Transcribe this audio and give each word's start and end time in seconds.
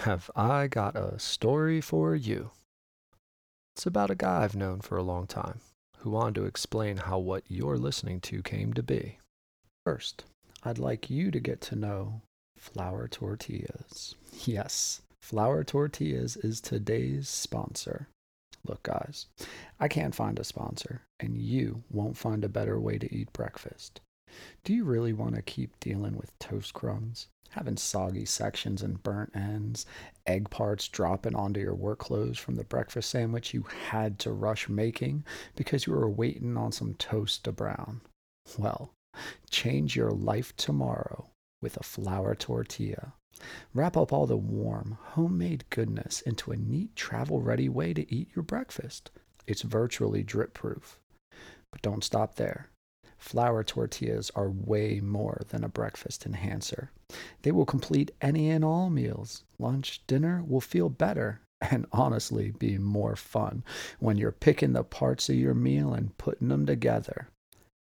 have 0.00 0.30
I 0.34 0.66
got 0.66 0.96
a 0.96 1.18
story 1.18 1.82
for 1.82 2.14
you. 2.14 2.50
It's 3.76 3.84
about 3.84 4.10
a 4.10 4.14
guy 4.14 4.42
I've 4.42 4.56
known 4.56 4.80
for 4.80 4.96
a 4.96 5.02
long 5.02 5.26
time 5.26 5.60
who 5.98 6.10
wanted 6.10 6.36
to 6.36 6.46
explain 6.46 6.96
how 6.96 7.18
what 7.18 7.44
you're 7.48 7.76
listening 7.76 8.20
to 8.22 8.42
came 8.42 8.72
to 8.72 8.82
be. 8.82 9.18
First, 9.84 10.24
I'd 10.62 10.78
like 10.78 11.10
you 11.10 11.30
to 11.30 11.38
get 11.38 11.60
to 11.62 11.76
know 11.76 12.22
Flour 12.56 13.08
Tortillas. 13.08 14.14
Yes, 14.44 15.02
Flour 15.20 15.64
Tortillas 15.64 16.36
is 16.36 16.62
today's 16.62 17.28
sponsor. 17.28 18.08
Look, 18.66 18.82
guys, 18.82 19.26
I 19.78 19.88
can't 19.88 20.14
find 20.14 20.38
a 20.38 20.44
sponsor, 20.44 21.02
and 21.18 21.36
you 21.36 21.82
won't 21.90 22.16
find 22.16 22.42
a 22.42 22.48
better 22.48 22.80
way 22.80 22.98
to 22.98 23.14
eat 23.14 23.32
breakfast. 23.34 24.00
Do 24.64 24.72
you 24.72 24.84
really 24.84 25.12
want 25.12 25.34
to 25.34 25.42
keep 25.42 25.78
dealing 25.80 26.16
with 26.16 26.38
toast 26.38 26.72
crumbs, 26.72 27.28
having 27.50 27.76
soggy 27.76 28.24
sections 28.24 28.82
and 28.82 29.02
burnt 29.02 29.30
ends, 29.34 29.86
egg 30.26 30.50
parts 30.50 30.88
dropping 30.88 31.34
onto 31.34 31.60
your 31.60 31.74
work 31.74 31.98
clothes 31.98 32.38
from 32.38 32.56
the 32.56 32.64
breakfast 32.64 33.10
sandwich 33.10 33.52
you 33.52 33.64
had 33.88 34.18
to 34.18 34.32
rush 34.32 34.68
making 34.68 35.24
because 35.56 35.86
you 35.86 35.92
were 35.92 36.08
waiting 36.08 36.56
on 36.56 36.72
some 36.72 36.94
toast 36.94 37.44
to 37.44 37.52
brown? 37.52 38.00
Well, 38.56 38.92
change 39.50 39.96
your 39.96 40.10
life 40.10 40.56
tomorrow 40.56 41.28
with 41.60 41.76
a 41.76 41.82
flour 41.82 42.34
tortilla. 42.34 43.12
Wrap 43.74 43.96
up 43.96 44.12
all 44.12 44.26
the 44.26 44.36
warm, 44.36 44.98
homemade 45.00 45.64
goodness 45.70 46.20
into 46.20 46.52
a 46.52 46.56
neat, 46.56 46.94
travel 46.96 47.40
ready 47.40 47.68
way 47.68 47.94
to 47.94 48.12
eat 48.14 48.28
your 48.34 48.42
breakfast. 48.42 49.10
It's 49.46 49.62
virtually 49.62 50.22
drip 50.22 50.54
proof. 50.54 51.00
But 51.72 51.82
don't 51.82 52.04
stop 52.04 52.36
there. 52.36 52.69
Flour 53.20 53.62
tortillas 53.62 54.30
are 54.34 54.50
way 54.50 54.98
more 54.98 55.42
than 55.50 55.62
a 55.62 55.68
breakfast 55.68 56.24
enhancer. 56.24 56.90
They 57.42 57.52
will 57.52 57.66
complete 57.66 58.12
any 58.20 58.48
and 58.48 58.64
all 58.64 58.88
meals. 58.88 59.44
Lunch, 59.58 60.00
dinner 60.06 60.42
will 60.42 60.62
feel 60.62 60.88
better 60.88 61.42
and 61.60 61.86
honestly 61.92 62.50
be 62.50 62.78
more 62.78 63.14
fun 63.14 63.62
when 63.98 64.16
you're 64.16 64.32
picking 64.32 64.72
the 64.72 64.82
parts 64.82 65.28
of 65.28 65.36
your 65.36 65.54
meal 65.54 65.92
and 65.92 66.16
putting 66.16 66.48
them 66.48 66.64
together. 66.64 67.28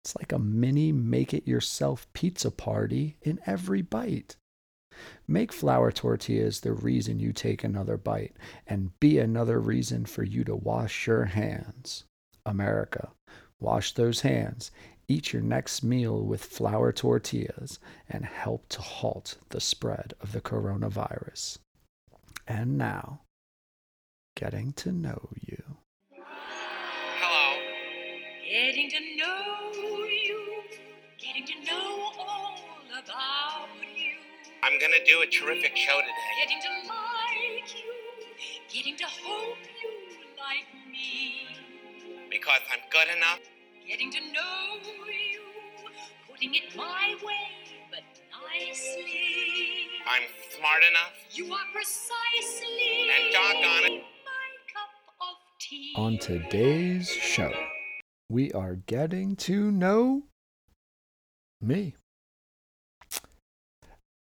It's 0.05 0.15
like 0.17 0.33
a 0.33 0.39
mini 0.39 0.93
make 0.93 1.35
it 1.35 1.49
yourself 1.49 2.07
pizza 2.13 2.51
party 2.51 3.17
in 3.21 3.41
every 3.45 3.83
bite. 3.83 4.37
Make 5.27 5.53
flour 5.53 5.91
tortillas 5.91 6.61
the 6.61 6.73
reason 6.73 7.19
you 7.19 7.33
take 7.33 7.65
another 7.65 7.97
bite 7.97 8.37
and 8.69 8.99
be 9.01 9.19
another 9.19 9.59
reason 9.59 10.05
for 10.05 10.23
you 10.23 10.45
to 10.45 10.55
wash 10.55 11.09
your 11.09 11.25
hands. 11.25 12.05
America, 12.47 13.11
wash 13.59 13.95
those 13.95 14.21
hands 14.21 14.71
Eat 15.07 15.35
your 15.35 15.43
next 15.43 15.83
meal 15.83 16.23
with 16.23 16.43
flour 16.43 16.91
tortillas 16.91 17.79
and 18.09 18.25
help 18.25 18.67
to 18.71 18.81
halt 18.81 19.37
the 19.51 19.61
spread 19.61 20.15
of 20.21 20.33
the 20.33 20.41
coronavirus. 20.41 21.59
And 22.49 22.79
now, 22.79 23.21
getting 24.35 24.73
to 24.75 24.93
know 24.93 25.29
you. 25.41 25.63
Hello. 27.21 27.61
Getting 28.51 28.89
to 28.91 29.01
know 29.19 30.07
you, 30.07 30.63
getting 31.19 31.45
to 31.47 31.71
know 31.71 32.11
all 32.19 32.59
about 32.91 33.69
you. 33.95 34.15
I'm 34.63 34.81
gonna 34.81 35.05
do 35.05 35.21
a 35.21 35.27
terrific 35.27 35.77
show 35.77 36.01
today. 36.01 36.13
Getting 36.43 36.63
to 36.63 36.89
like 36.89 37.75
you, 37.75 37.93
getting 38.73 38.97
to 38.97 39.05
hope 39.05 39.59
you 39.83 39.91
like 40.39 40.67
me. 40.91 41.47
Because 42.31 42.61
I'm 42.73 42.81
good 42.91 43.15
enough 43.15 43.41
getting 43.87 44.11
to 44.11 44.21
know 44.33 44.79
you, 45.07 45.41
putting 46.31 46.55
it 46.55 46.77
my 46.77 47.15
way, 47.25 47.49
but 47.91 48.03
nicely. 48.53 49.89
I'm 50.07 50.23
smart 50.57 50.83
enough. 50.91 51.13
You 51.33 51.53
are 51.53 51.67
precisely. 51.73 53.11
And 53.15 53.33
doggone 53.33 53.93
it. 53.93 54.03
My 54.25 54.51
cup 54.73 54.91
of 55.21 55.37
tea. 55.61 55.93
On 55.97 56.19
today's 56.19 57.09
show, 57.09 57.53
we 58.31 58.53
are 58.53 58.77
getting 58.87 59.37
to 59.37 59.71
know 59.71 60.23
me. 61.61 61.95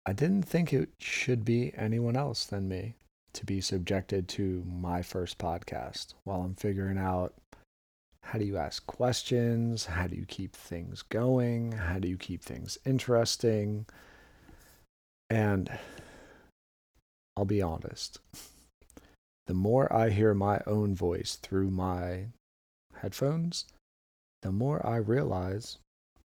I 0.05 0.11
didn't 0.11 0.43
think 0.43 0.73
it 0.73 0.89
should 0.99 1.45
be 1.45 1.71
anyone 1.77 2.17
else 2.17 2.43
than 2.45 2.67
me 2.67 2.95
to 3.31 3.45
be 3.45 3.61
subjected 3.61 4.27
to 4.29 4.63
my 4.67 5.01
first 5.01 5.37
podcast 5.37 6.13
while 6.25 6.41
I'm 6.41 6.55
figuring 6.55 6.97
out 6.97 7.33
how 8.23 8.39
do 8.39 8.45
you 8.45 8.57
ask 8.57 8.85
questions? 8.87 9.85
How 9.85 10.07
do 10.07 10.15
you 10.15 10.25
keep 10.25 10.55
things 10.55 11.01
going? 11.01 11.73
How 11.73 11.99
do 11.99 12.07
you 12.07 12.17
keep 12.17 12.41
things 12.41 12.77
interesting? 12.85 13.85
And 15.29 15.69
I'll 17.37 17.45
be 17.45 17.61
honest, 17.61 18.19
the 19.45 19.53
more 19.53 19.91
I 19.93 20.09
hear 20.09 20.33
my 20.33 20.61
own 20.65 20.95
voice 20.95 21.35
through 21.35 21.69
my 21.69 22.27
headphones, 22.95 23.65
the 24.41 24.51
more 24.51 24.85
I 24.85 24.95
realize 24.97 25.77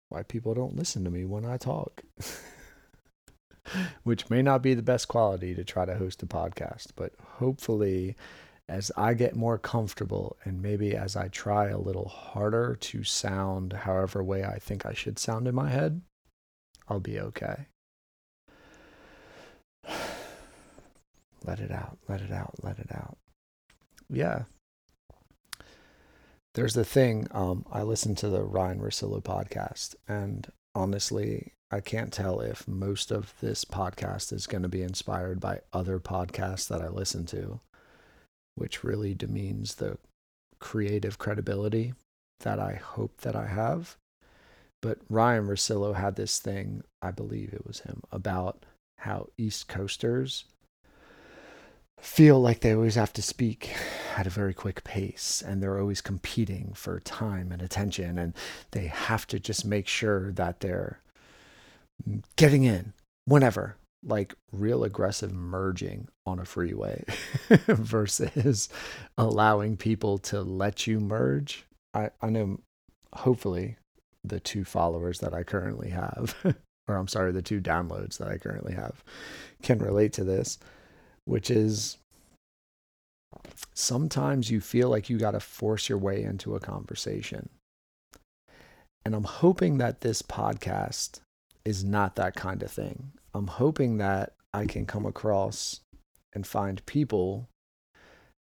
why 0.09 0.23
people 0.23 0.53
don't 0.53 0.75
listen 0.75 1.03
to 1.03 1.09
me 1.09 1.25
when 1.25 1.45
I 1.45 1.57
talk. 1.57 2.03
Which 4.03 4.29
may 4.29 4.41
not 4.41 4.61
be 4.61 4.73
the 4.75 4.81
best 4.81 5.09
quality 5.09 5.53
to 5.55 5.63
try 5.65 5.83
to 5.85 5.97
host 5.97 6.23
a 6.23 6.25
podcast, 6.25 6.87
but 6.95 7.11
hopefully 7.21 8.15
as 8.69 8.91
I 8.97 9.13
get 9.13 9.35
more 9.35 9.57
comfortable 9.57 10.38
and 10.44 10.61
maybe 10.61 10.95
as 10.95 11.16
I 11.16 11.29
try 11.29 11.69
a 11.69 11.78
little 11.78 12.09
harder 12.09 12.75
to 12.75 13.03
sound 13.03 13.72
however 13.73 14.23
way 14.23 14.44
I 14.44 14.59
think 14.59 14.85
I 14.85 14.94
should 14.94 15.17
sound 15.17 15.47
in 15.47 15.55
my 15.55 15.69
head, 15.69 16.01
I'll 16.89 17.00
be 17.00 17.19
okay. 17.19 17.67
let 21.45 21.59
it 21.59 21.72
out, 21.72 21.97
let 22.07 22.22
it 22.22 22.31
out, 22.31 22.56
let 22.61 22.79
it 22.79 22.91
out. 22.94 23.17
Yeah. 24.09 24.44
There's 26.56 26.73
the 26.73 26.85
thing, 26.85 27.27
um, 27.31 27.66
I 27.72 27.83
listen 27.83 28.16
to 28.16 28.29
the 28.29 28.41
Ryen 28.41 28.79
Russillo 28.79 29.22
podcast, 29.22 29.95
and 30.07 30.51
honestly, 30.73 31.53
I 31.69 31.81
can't 31.81 32.11
tell 32.11 32.39
if 32.39 32.67
most 32.67 33.11
of 33.11 33.33
this 33.41 33.63
podcast 33.63 34.33
is 34.33 34.47
going 34.47 34.63
to 34.63 34.69
be 34.69 34.81
inspired 34.81 35.39
by 35.39 35.59
other 35.72 36.00
podcasts 36.00 36.67
that 36.69 36.81
I 36.81 36.88
listen 36.88 37.25
to 37.27 37.59
which 38.57 38.84
really 38.84 39.13
demeans 39.13 39.75
the 39.75 39.97
creative 40.59 41.18
credibility 41.18 41.94
that 42.40 42.59
I 42.59 42.73
hope 42.73 43.22
that 43.22 43.35
I 43.35 43.47
have. 43.47 43.95
But 44.81 45.00
Ryen 45.09 45.47
Russillo 45.47 45.95
had 45.95 46.16
this 46.16 46.40
thing, 46.40 46.84
I 47.01 47.12
believe 47.12 47.53
it 47.53 47.66
was 47.66 47.81
him, 47.81 48.01
about 48.12 48.66
how 49.00 49.28
East 49.38 49.68
Coasters 49.68 50.45
feel 52.00 52.40
like 52.40 52.59
they 52.59 52.73
always 52.73 52.95
have 52.95 53.13
to 53.13 53.22
speak 53.22 53.75
at 54.16 54.28
a 54.28 54.31
very 54.31 54.53
quick 54.53 54.84
pace 54.84 55.44
and 55.45 55.62
they're 55.62 55.79
always 55.79 56.01
competing 56.01 56.72
for 56.74 57.00
time 57.00 57.51
and 57.51 57.62
attention 57.62 58.18
and 58.19 58.34
they 58.72 58.85
have 58.85 59.25
to 59.25 59.39
just 59.39 59.66
make 59.66 59.88
sure 59.88 60.31
that 60.31 60.59
they're 60.59 61.00
getting 62.35 62.63
in 62.63 62.94
whenever 63.25 63.78
like 64.07 64.35
real 64.51 64.84
aggressive 64.84 65.34
merging 65.34 66.07
on 66.25 66.40
a 66.40 66.45
freeway 66.45 67.03
versus 67.68 68.69
allowing 69.18 69.78
people 69.78 70.18
to 70.18 70.41
let 70.41 70.88
you 70.88 71.00
merge. 71.00 71.66
I, 71.94 72.09
I 72.22 72.29
know 72.29 72.59
hopefully 73.13 73.78
the 74.23 74.40
two 74.40 74.63
followers 74.63 75.19
that 75.19 75.34
I 75.34 75.44
currently 75.44 75.90
have, 75.90 76.35
or 76.88 76.95
I'm 76.95 77.07
sorry, 77.07 77.31
the 77.31 77.41
two 77.41 77.62
downloads 77.62 78.18
that 78.18 78.28
I 78.28 78.38
currently 78.38 78.73
have 78.73 79.03
can 79.62 79.79
relate 79.79 80.13
to 80.13 80.24
this, 80.24 80.57
which 81.25 81.50
is 81.50 81.97
sometimes 83.74 84.50
you 84.50 84.62
feel 84.62 84.89
like 84.89 85.09
you 85.09 85.18
got 85.18 85.31
to 85.31 85.39
force 85.39 85.89
your 85.89 85.97
way 85.97 86.24
into 86.24 86.56
a 86.56 86.59
conversation. 86.59 87.50
And 89.06 89.16
I'm 89.16 89.24
hoping 89.24 89.78
that 89.78 90.01
this 90.01 90.22
podcast 90.22 91.22
is 91.63 91.84
not 91.84 92.16
that 92.16 92.35
kind 92.35 92.62
of 92.63 92.72
thing. 92.72 93.12
I'm 93.37 93.47
hoping 93.47 93.97
that 93.97 94.33
I 94.53 94.65
can 94.65 94.85
come 94.87 95.05
across 95.05 95.81
and 96.33 96.45
find 96.45 96.85
people 96.87 97.50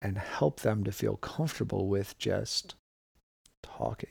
and 0.00 0.16
help 0.16 0.60
them 0.60 0.84
to 0.84 0.92
feel 0.92 1.16
comfortable 1.16 1.88
with 1.88 2.16
just 2.18 2.76
talking. 3.62 4.10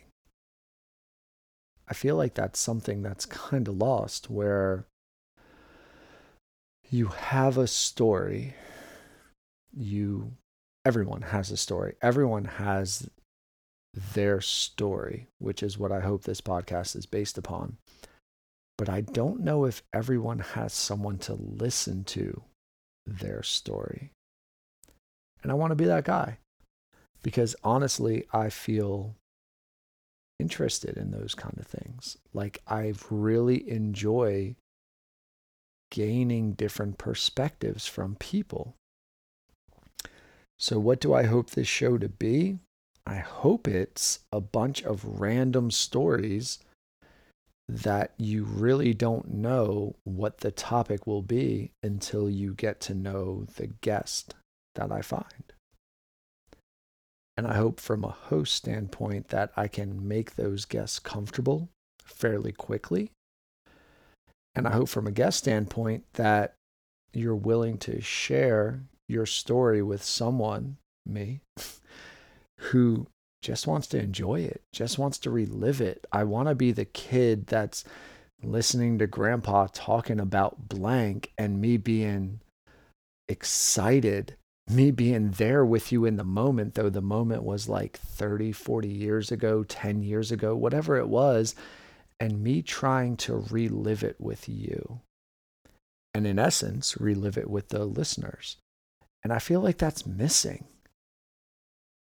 I 1.87 1.93
feel 1.93 2.15
like 2.17 2.33
that's 2.33 2.59
something 2.59 3.03
that's 3.03 3.25
kind 3.25 3.67
of 3.67 3.77
lost 3.77 4.29
where 4.29 4.85
you 6.89 7.07
have 7.07 7.57
a 7.57 7.67
story. 7.67 8.55
You, 9.71 10.33
everyone 10.83 11.21
has 11.21 11.51
a 11.51 11.57
story. 11.57 11.95
Everyone 12.01 12.45
has 12.45 13.09
their 14.13 14.41
story, 14.41 15.27
which 15.37 15.63
is 15.63 15.77
what 15.77 15.93
I 15.93 16.01
hope 16.01 16.23
this 16.23 16.41
podcast 16.41 16.97
is 16.97 17.05
based 17.05 17.37
upon 17.37 17.77
but 18.77 18.89
I 18.89 19.01
don't 19.01 19.41
know 19.41 19.65
if 19.65 19.83
everyone 19.93 20.39
has 20.39 20.73
someone 20.73 21.17
to 21.19 21.33
listen 21.33 22.03
to 22.05 22.43
their 23.05 23.43
story. 23.43 24.11
And 25.43 25.51
I 25.51 25.55
want 25.55 25.71
to 25.71 25.75
be 25.75 25.85
that 25.85 26.05
guy 26.05 26.39
because 27.21 27.55
honestly, 27.63 28.25
I 28.33 28.49
feel 28.49 29.15
interested 30.39 30.97
in 30.97 31.11
those 31.11 31.35
kind 31.35 31.57
of 31.57 31.67
things. 31.67 32.17
Like, 32.33 32.61
I 32.67 32.93
really 33.09 33.69
enjoy 33.69 34.55
gaining 35.91 36.53
different 36.53 36.97
perspectives 36.97 37.87
from 37.87 38.15
people. 38.15 38.75
So, 40.59 40.79
what 40.79 40.99
do 40.99 41.13
I 41.13 41.23
hope 41.23 41.51
this 41.51 41.67
show 41.67 41.97
to 41.97 42.09
be? 42.09 42.59
I 43.05 43.17
hope 43.17 43.67
it's 43.67 44.19
a 44.31 44.41
bunch 44.41 44.83
of 44.83 45.19
random 45.19 45.71
stories 45.71 46.59
that 47.67 48.13
you 48.17 48.43
really 48.43 48.93
don't 48.93 49.33
know 49.33 49.95
what 50.03 50.39
the 50.39 50.51
topic 50.51 51.07
will 51.07 51.23
be 51.23 51.71
until 51.81 52.29
you 52.29 52.53
get 52.53 52.79
to 52.79 52.93
know 52.93 53.45
the 53.55 53.67
guest 53.81 54.35
that 54.75 54.91
I 54.91 55.01
find. 55.01 55.53
And 57.37 57.47
I 57.47 57.55
hope 57.55 57.79
from 57.79 58.03
a 58.03 58.09
host 58.09 58.53
standpoint 58.53 59.29
that 59.29 59.51
I 59.57 59.67
can 59.67 60.07
make 60.07 60.35
those 60.35 60.65
guests 60.65 60.99
comfortable 60.99 61.69
fairly 62.03 62.51
quickly. 62.51 63.11
And 64.55 64.67
I 64.67 64.71
hope 64.71 64.87
from 64.87 65.05
a 65.05 65.11
guest 65.11 65.39
standpoint 65.39 66.05
that 66.13 66.53
you're 67.13 67.35
willing 67.35 67.77
to 67.79 67.99
share 67.99 68.81
your 69.09 69.25
story 69.25 69.81
with 69.81 70.03
someone, 70.03 70.77
me, 71.05 71.41
who 72.59 73.07
just 73.45 73.67
wants 73.67 73.85
to 73.85 73.99
enjoy 73.99 74.41
it, 74.41 74.63
just 74.73 74.97
wants 74.97 75.19
to 75.19 75.29
relive 75.29 75.79
it. 75.79 76.05
I 76.11 76.23
want 76.23 76.49
to 76.49 76.55
be 76.55 76.71
the 76.71 76.85
kid 76.85 77.45
that's 77.45 77.83
listening 78.41 78.97
to 78.97 79.07
grandpa 79.07 79.67
talking 79.71 80.19
about 80.19 80.67
blank 80.67 81.31
and 81.37 81.61
me 81.61 81.77
being 81.77 82.39
excited, 83.29 84.35
me 84.67 84.89
being 84.89 85.29
there 85.29 85.63
with 85.63 85.91
you 85.91 86.05
in 86.05 86.15
the 86.15 86.23
moment, 86.23 86.73
though 86.73 86.89
the 86.89 87.03
moment 87.03 87.43
was 87.43 87.69
like 87.69 87.97
30, 87.97 88.51
40 88.51 88.87
years 88.87 89.31
ago, 89.31 89.63
10 89.63 90.01
years 90.01 90.31
ago, 90.31 90.55
whatever 90.55 90.97
it 90.97 91.07
was, 91.07 91.53
and 92.19 92.41
me 92.41 92.63
trying 92.63 93.15
to 93.17 93.45
relive 93.51 94.03
it 94.03 94.19
with 94.19 94.49
you. 94.49 95.01
And 96.15 96.25
in 96.25 96.39
essence, 96.39 96.97
relive 96.99 97.37
it 97.37 97.49
with 97.49 97.69
the 97.69 97.85
listeners. 97.85 98.57
And 99.23 99.31
I 99.31 99.37
feel 99.37 99.61
like 99.61 99.77
that's 99.77 100.07
missing. 100.07 100.65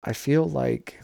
I 0.05 0.13
feel 0.13 0.45
like 0.45 1.01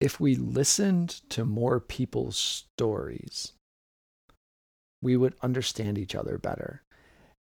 if 0.00 0.18
we 0.18 0.34
listened 0.34 1.20
to 1.30 1.44
more 1.44 1.78
people's 1.78 2.36
stories, 2.36 3.52
we 5.02 5.16
would 5.16 5.34
understand 5.42 5.98
each 5.98 6.14
other 6.14 6.38
better. 6.38 6.82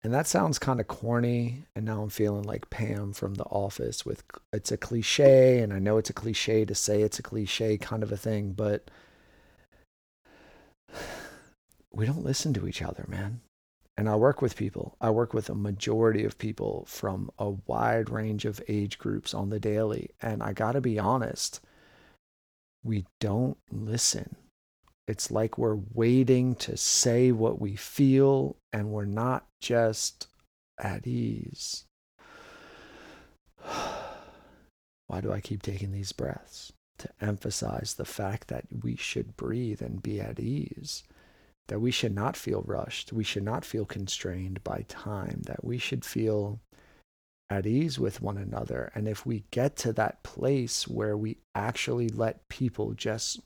And 0.04 0.12
that 0.12 0.26
sounds 0.26 0.58
kind 0.58 0.80
of 0.80 0.86
corny. 0.86 1.64
And 1.74 1.84
now 1.84 2.02
I'm 2.02 2.10
feeling 2.10 2.44
like 2.44 2.70
Pam 2.70 3.12
from 3.12 3.34
The 3.34 3.44
Office 3.44 4.06
with 4.06 4.22
it's 4.52 4.70
a 4.70 4.76
cliche. 4.76 5.60
And 5.60 5.72
I 5.72 5.78
know 5.78 5.98
it's 5.98 6.10
a 6.10 6.14
cliche 6.14 6.64
to 6.64 6.74
say 6.74 7.02
it's 7.02 7.18
a 7.18 7.22
cliche 7.22 7.76
kind 7.78 8.02
of 8.02 8.12
a 8.12 8.16
thing, 8.16 8.52
but 8.52 8.90
we 11.92 12.06
don't 12.06 12.24
listen 12.24 12.52
to 12.54 12.68
each 12.68 12.82
other, 12.82 13.04
man. 13.08 13.40
And 13.96 14.08
I 14.08 14.16
work 14.16 14.42
with 14.42 14.56
people. 14.56 14.96
I 15.00 15.10
work 15.10 15.32
with 15.32 15.48
a 15.48 15.54
majority 15.54 16.24
of 16.24 16.36
people 16.36 16.84
from 16.86 17.30
a 17.38 17.50
wide 17.50 18.10
range 18.10 18.44
of 18.44 18.60
age 18.68 18.98
groups 18.98 19.32
on 19.32 19.50
the 19.50 19.60
daily. 19.60 20.10
And 20.20 20.42
I 20.42 20.52
got 20.52 20.72
to 20.72 20.80
be 20.80 20.98
honest 20.98 21.60
we 22.84 23.06
don't 23.18 23.56
listen. 23.72 24.36
It's 25.08 25.30
like 25.30 25.58
we're 25.58 25.80
waiting 25.92 26.54
to 26.56 26.76
say 26.76 27.32
what 27.32 27.60
we 27.60 27.76
feel 27.76 28.56
and 28.72 28.90
we're 28.90 29.04
not 29.04 29.46
just 29.60 30.28
at 30.78 31.06
ease. 31.06 31.84
Why 35.06 35.20
do 35.20 35.32
I 35.32 35.40
keep 35.40 35.62
taking 35.62 35.92
these 35.92 36.12
breaths? 36.12 36.72
To 36.98 37.08
emphasize 37.20 37.94
the 37.94 38.04
fact 38.04 38.48
that 38.48 38.64
we 38.82 38.96
should 38.96 39.36
breathe 39.36 39.82
and 39.82 40.02
be 40.02 40.20
at 40.20 40.38
ease, 40.38 41.02
that 41.66 41.80
we 41.80 41.90
should 41.90 42.14
not 42.14 42.36
feel 42.36 42.62
rushed, 42.66 43.12
we 43.12 43.24
should 43.24 43.42
not 43.42 43.64
feel 43.64 43.84
constrained 43.84 44.62
by 44.62 44.84
time, 44.88 45.42
that 45.46 45.64
we 45.64 45.76
should 45.76 46.04
feel 46.04 46.60
at 47.50 47.66
ease 47.66 47.98
with 47.98 48.22
one 48.22 48.38
another. 48.38 48.90
And 48.94 49.06
if 49.06 49.26
we 49.26 49.44
get 49.50 49.76
to 49.76 49.92
that 49.94 50.22
place 50.22 50.88
where 50.88 51.16
we 51.16 51.38
actually 51.54 52.08
let 52.08 52.48
people 52.48 52.92
just 52.92 53.40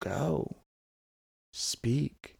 go, 0.00 0.56
speak, 1.52 2.36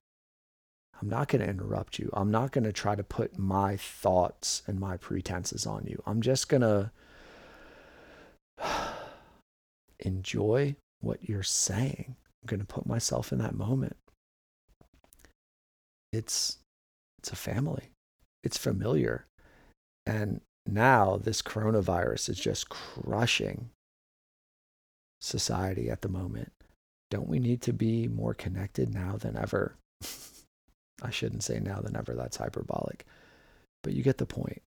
I'm 1.00 1.08
not 1.08 1.28
going 1.28 1.42
to 1.42 1.50
interrupt 1.50 1.98
you. 1.98 2.10
I'm 2.12 2.30
not 2.30 2.52
going 2.52 2.64
to 2.64 2.72
try 2.72 2.94
to 2.94 3.02
put 3.02 3.38
my 3.38 3.76
thoughts 3.76 4.62
and 4.66 4.78
my 4.78 4.96
pretenses 4.96 5.66
on 5.66 5.84
you. 5.86 6.00
I'm 6.06 6.22
just 6.22 6.48
going 6.48 6.62
to 6.62 6.90
enjoy 9.98 10.76
what 11.00 11.28
you're 11.28 11.42
saying. 11.42 12.14
I'm 12.42 12.46
going 12.46 12.60
to 12.60 12.66
put 12.66 12.86
myself 12.86 13.32
in 13.32 13.38
that 13.38 13.54
moment. 13.54 13.96
It's 16.12 16.58
it's 17.18 17.32
a 17.32 17.36
family. 17.36 17.90
It's 18.42 18.58
familiar. 18.58 19.26
And 20.06 20.40
now 20.66 21.16
this 21.16 21.42
coronavirus 21.42 22.28
is 22.28 22.38
just 22.38 22.68
crushing 22.68 23.70
society 25.20 25.90
at 25.90 26.02
the 26.02 26.08
moment. 26.08 26.52
Don't 27.10 27.28
we 27.28 27.38
need 27.38 27.60
to 27.62 27.72
be 27.72 28.08
more 28.08 28.34
connected 28.34 28.92
now 28.92 29.16
than 29.16 29.36
ever? 29.36 29.76
I 31.02 31.10
shouldn't 31.10 31.42
say 31.42 31.60
now 31.60 31.80
than 31.80 31.96
ever, 31.96 32.14
that's 32.14 32.36
hyperbolic. 32.36 33.04
But 33.82 33.92
you 33.92 34.02
get 34.02 34.18
the 34.18 34.26
point. 34.26 34.62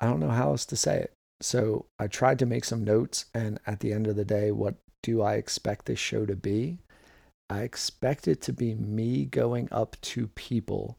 I 0.00 0.06
don't 0.06 0.20
know 0.20 0.30
how 0.30 0.50
else 0.50 0.66
to 0.66 0.76
say 0.76 0.98
it. 0.98 1.12
So 1.40 1.86
I 1.98 2.06
tried 2.06 2.38
to 2.40 2.46
make 2.46 2.64
some 2.64 2.84
notes, 2.84 3.26
and 3.34 3.58
at 3.66 3.80
the 3.80 3.92
end 3.92 4.06
of 4.06 4.16
the 4.16 4.24
day, 4.24 4.50
what 4.50 4.76
do 5.02 5.22
I 5.22 5.34
expect 5.34 5.86
this 5.86 5.98
show 5.98 6.26
to 6.26 6.36
be? 6.36 6.78
I 7.50 7.62
expect 7.62 8.28
it 8.28 8.40
to 8.42 8.52
be 8.52 8.74
me 8.74 9.24
going 9.24 9.68
up 9.70 9.96
to 10.02 10.28
people 10.28 10.98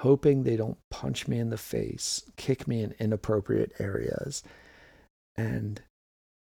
hoping 0.00 0.42
they 0.42 0.56
don't 0.56 0.78
punch 0.90 1.28
me 1.28 1.38
in 1.38 1.50
the 1.50 1.58
face, 1.58 2.24
kick 2.36 2.66
me 2.66 2.82
in 2.82 2.94
inappropriate 2.98 3.72
areas, 3.78 4.42
and 5.36 5.82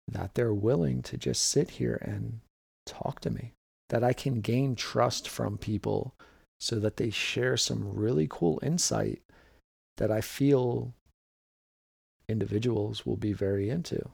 that 0.08 0.34
they're 0.34 0.54
willing 0.54 1.02
to 1.02 1.16
just 1.16 1.44
sit 1.44 1.70
here 1.70 1.98
and 2.02 2.40
talk 2.86 3.20
to 3.20 3.30
me, 3.30 3.52
that 3.88 4.02
I 4.02 4.12
can 4.12 4.40
gain 4.40 4.74
trust 4.74 5.28
from 5.28 5.58
people 5.58 6.14
so 6.58 6.78
that 6.80 6.96
they 6.96 7.10
share 7.10 7.56
some 7.56 7.94
really 7.94 8.26
cool 8.28 8.58
insight 8.62 9.22
that 9.98 10.10
I 10.10 10.20
feel 10.20 10.94
individuals 12.28 13.04
will 13.04 13.16
be 13.16 13.32
very 13.32 13.68
into. 13.70 14.10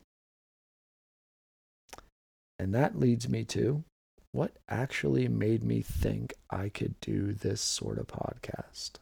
And 2.58 2.74
that 2.74 2.98
leads 2.98 3.28
me 3.28 3.44
to 3.46 3.84
what 4.32 4.56
actually 4.68 5.28
made 5.28 5.62
me 5.62 5.80
think 5.80 6.34
I 6.50 6.68
could 6.68 6.98
do 7.00 7.32
this 7.32 7.60
sort 7.60 7.98
of 7.98 8.06
podcast 8.06 8.92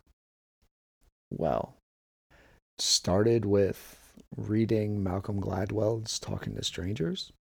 well. 1.31 1.75
Started 2.79 3.45
with 3.45 3.99
reading 4.37 5.03
Malcolm 5.03 5.41
Gladwell's 5.41 6.19
Talking 6.19 6.55
to 6.57 6.65
Strangers. 6.65 7.33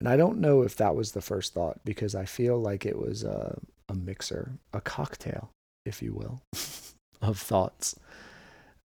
And 0.00 0.08
I 0.08 0.16
don't 0.16 0.40
know 0.40 0.62
if 0.62 0.76
that 0.76 0.94
was 0.94 1.12
the 1.12 1.22
first 1.22 1.54
thought 1.54 1.80
because 1.84 2.14
I 2.14 2.24
feel 2.24 2.60
like 2.60 2.84
it 2.84 2.98
was 2.98 3.22
a, 3.22 3.58
a 3.88 3.94
mixer, 3.94 4.52
a 4.72 4.80
cocktail, 4.80 5.50
if 5.86 6.02
you 6.02 6.12
will, 6.12 6.42
of 7.22 7.38
thoughts. 7.38 7.98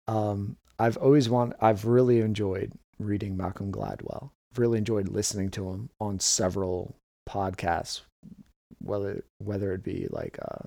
Um, 0.06 0.56
I've 0.78 0.96
always 0.96 1.28
want, 1.28 1.54
I've 1.60 1.84
really 1.84 2.20
enjoyed 2.20 2.72
reading 2.98 3.36
Malcolm 3.36 3.72
Gladwell. 3.72 4.30
I've 4.52 4.58
really 4.58 4.78
enjoyed 4.78 5.08
listening 5.08 5.50
to 5.50 5.70
him 5.70 5.90
on 6.00 6.20
several 6.20 6.94
podcasts, 7.28 8.02
whether 8.80 9.24
whether 9.38 9.72
it 9.72 9.82
be 9.82 10.06
like 10.10 10.38
uh, 10.40 10.66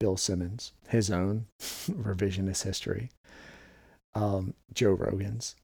Bill 0.00 0.16
Simmons, 0.16 0.72
his 0.88 1.10
own 1.10 1.46
revisionist 1.60 2.62
history, 2.64 3.10
um, 4.14 4.54
Joe 4.72 4.92
Rogan's. 4.92 5.54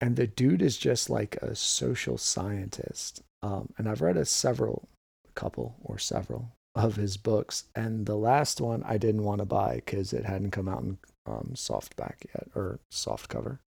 And 0.00 0.16
the 0.16 0.26
dude 0.26 0.62
is 0.62 0.78
just 0.78 1.08
like 1.08 1.36
a 1.36 1.54
social 1.54 2.18
scientist. 2.18 3.22
Um, 3.42 3.72
and 3.78 3.88
I've 3.88 4.02
read 4.02 4.16
a 4.16 4.24
several, 4.24 4.88
couple 5.34 5.76
or 5.82 5.98
several 5.98 6.52
of 6.74 6.96
his 6.96 7.16
books. 7.16 7.64
And 7.74 8.06
the 8.06 8.16
last 8.16 8.60
one 8.60 8.82
I 8.84 8.98
didn't 8.98 9.24
want 9.24 9.38
to 9.38 9.44
buy 9.44 9.76
because 9.76 10.12
it 10.12 10.24
hadn't 10.24 10.50
come 10.50 10.68
out 10.68 10.82
in 10.82 10.98
um, 11.26 11.52
softback 11.54 12.24
yet 12.34 12.48
or 12.54 12.80
soft 12.90 13.28
cover. 13.28 13.60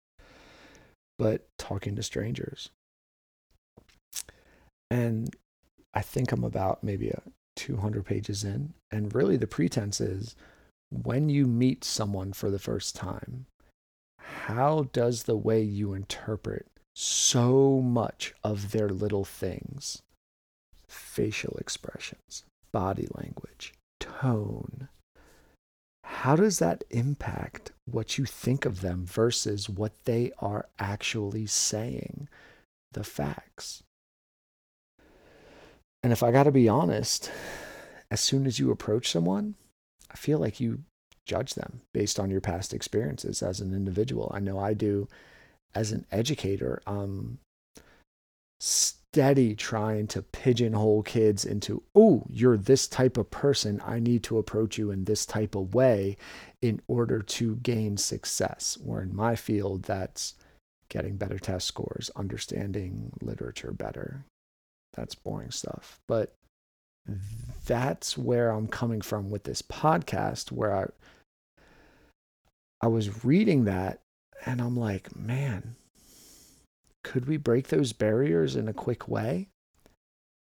But 1.18 1.46
Talking 1.58 1.94
to 1.96 2.02
Strangers. 2.02 2.70
And 4.90 5.34
I 5.92 6.00
think 6.00 6.32
I'm 6.32 6.44
about 6.44 6.82
maybe 6.82 7.10
a 7.10 7.22
200 7.56 8.04
pages 8.04 8.44
in. 8.44 8.74
And 8.90 9.14
really, 9.14 9.36
the 9.36 9.46
pretense 9.46 10.00
is 10.00 10.36
when 10.90 11.28
you 11.28 11.46
meet 11.46 11.84
someone 11.84 12.32
for 12.32 12.50
the 12.50 12.58
first 12.58 12.94
time, 12.94 13.46
how 14.18 14.88
does 14.92 15.24
the 15.24 15.36
way 15.36 15.62
you 15.62 15.92
interpret 15.92 16.66
so 16.94 17.80
much 17.80 18.34
of 18.42 18.70
their 18.70 18.88
little 18.88 19.24
things, 19.24 20.02
facial 20.88 21.56
expressions, 21.58 22.44
body 22.72 23.08
language, 23.14 23.74
tone, 24.00 24.88
how 26.04 26.36
does 26.36 26.58
that 26.58 26.84
impact 26.90 27.72
what 27.86 28.18
you 28.18 28.24
think 28.24 28.64
of 28.64 28.80
them 28.80 29.04
versus 29.04 29.68
what 29.68 29.92
they 30.04 30.32
are 30.38 30.66
actually 30.78 31.46
saying, 31.46 32.28
the 32.92 33.04
facts? 33.04 33.82
And 36.04 36.12
if 36.12 36.22
I 36.22 36.32
got 36.32 36.42
to 36.42 36.52
be 36.52 36.68
honest, 36.68 37.32
as 38.10 38.20
soon 38.20 38.46
as 38.46 38.58
you 38.58 38.70
approach 38.70 39.10
someone, 39.10 39.54
I 40.10 40.16
feel 40.16 40.38
like 40.38 40.60
you 40.60 40.80
judge 41.24 41.54
them 41.54 41.80
based 41.94 42.20
on 42.20 42.30
your 42.30 42.42
past 42.42 42.74
experiences 42.74 43.42
as 43.42 43.58
an 43.60 43.72
individual. 43.72 44.30
I 44.34 44.40
know 44.40 44.58
I 44.58 44.74
do 44.74 45.08
as 45.74 45.92
an 45.92 46.04
educator. 46.12 46.82
Um, 46.86 47.38
steady 48.60 49.54
trying 49.54 50.06
to 50.08 50.20
pigeonhole 50.20 51.04
kids 51.04 51.42
into, 51.46 51.82
oh, 51.94 52.24
you're 52.28 52.58
this 52.58 52.86
type 52.86 53.16
of 53.16 53.30
person. 53.30 53.80
I 53.82 53.98
need 53.98 54.22
to 54.24 54.36
approach 54.36 54.76
you 54.76 54.90
in 54.90 55.04
this 55.04 55.24
type 55.24 55.54
of 55.54 55.74
way 55.74 56.18
in 56.60 56.82
order 56.86 57.22
to 57.22 57.56
gain 57.56 57.96
success. 57.96 58.76
Or 58.86 59.00
in 59.00 59.16
my 59.16 59.36
field, 59.36 59.84
that's 59.84 60.34
getting 60.90 61.16
better 61.16 61.38
test 61.38 61.66
scores, 61.66 62.10
understanding 62.14 63.10
literature 63.22 63.72
better. 63.72 64.26
That's 64.94 65.14
boring 65.14 65.50
stuff. 65.50 66.00
But 66.08 66.34
that's 67.66 68.16
where 68.16 68.50
I'm 68.50 68.66
coming 68.66 69.00
from 69.00 69.30
with 69.30 69.44
this 69.44 69.62
podcast, 69.62 70.52
where 70.52 70.74
I 70.74 70.86
I 72.80 72.88
was 72.88 73.24
reading 73.24 73.64
that 73.64 74.00
and 74.44 74.60
I'm 74.60 74.76
like, 74.76 75.16
man, 75.16 75.76
could 77.02 77.26
we 77.26 77.36
break 77.36 77.68
those 77.68 77.92
barriers 77.92 78.56
in 78.56 78.68
a 78.68 78.74
quick 78.74 79.08
way? 79.08 79.48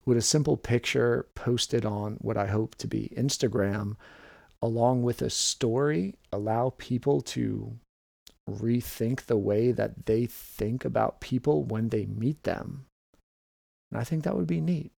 Would 0.07 0.17
a 0.17 0.23
simple 0.23 0.57
picture 0.57 1.26
posted 1.35 1.85
on 1.85 2.17
what 2.21 2.37
I 2.37 2.47
hope 2.47 2.76
to 2.76 2.87
be 2.87 3.12
Instagram, 3.17 3.97
along 4.62 5.03
with 5.03 5.23
a 5.23 5.31
story, 5.31 6.14
allow 6.33 6.75
people 6.76 7.21
to 7.23 7.76
rethink 8.49 9.23
the 9.23 9.38
way 9.38 9.73
that 9.73 10.07
they 10.07 10.26
think 10.26 10.85
about 10.85 11.21
people 11.21 11.64
when 11.64 11.88
they 11.88 12.07
meet 12.07 12.43
them? 12.45 12.87
And 13.95 14.01
I 14.01 14.05
think 14.05 14.25
that 14.25 14.37
would 14.37 14.49
be 14.49 14.61
neat. 14.61 14.91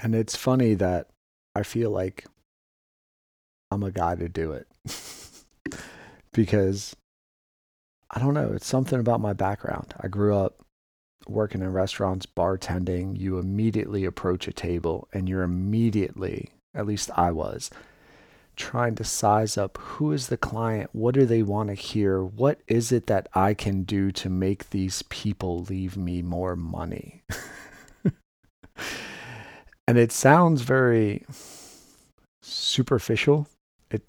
And 0.00 0.14
it's 0.14 0.36
funny 0.36 0.74
that 0.74 1.08
I 1.56 1.64
feel 1.64 1.90
like 1.90 2.26
I'm 3.72 3.82
a 3.82 3.90
guy 3.90 4.14
to 4.14 4.28
do 4.28 4.52
it 4.52 4.68
because 6.32 6.94
I 8.08 8.20
don't 8.20 8.34
know. 8.34 8.52
It's 8.52 8.68
something 8.68 9.00
about 9.00 9.20
my 9.20 9.32
background. 9.32 9.94
I 10.00 10.06
grew 10.06 10.36
up 10.36 10.62
working 11.26 11.60
in 11.60 11.72
restaurants, 11.72 12.24
bartending. 12.24 13.18
You 13.18 13.38
immediately 13.38 14.04
approach 14.04 14.46
a 14.46 14.52
table 14.52 15.08
and 15.12 15.28
you're 15.28 15.42
immediately, 15.42 16.50
at 16.72 16.86
least 16.86 17.10
I 17.16 17.32
was, 17.32 17.68
trying 18.54 18.94
to 18.94 19.04
size 19.04 19.58
up 19.58 19.76
who 19.78 20.12
is 20.12 20.28
the 20.28 20.36
client? 20.36 20.90
What 20.92 21.16
do 21.16 21.26
they 21.26 21.42
want 21.42 21.70
to 21.70 21.74
hear? 21.74 22.22
What 22.22 22.60
is 22.68 22.92
it 22.92 23.08
that 23.08 23.28
I 23.34 23.54
can 23.54 23.82
do 23.82 24.12
to 24.12 24.30
make 24.30 24.70
these 24.70 25.02
people 25.02 25.64
leave 25.64 25.96
me 25.96 26.22
more 26.22 26.54
money? 26.54 27.24
and 29.86 29.98
it 29.98 30.12
sounds 30.12 30.62
very 30.62 31.24
superficial. 32.42 33.48
It 33.90 34.02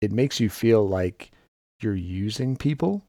it 0.00 0.12
makes 0.12 0.40
you 0.40 0.48
feel 0.48 0.86
like 0.86 1.30
you're 1.80 1.94
using 1.94 2.56
people. 2.56 3.02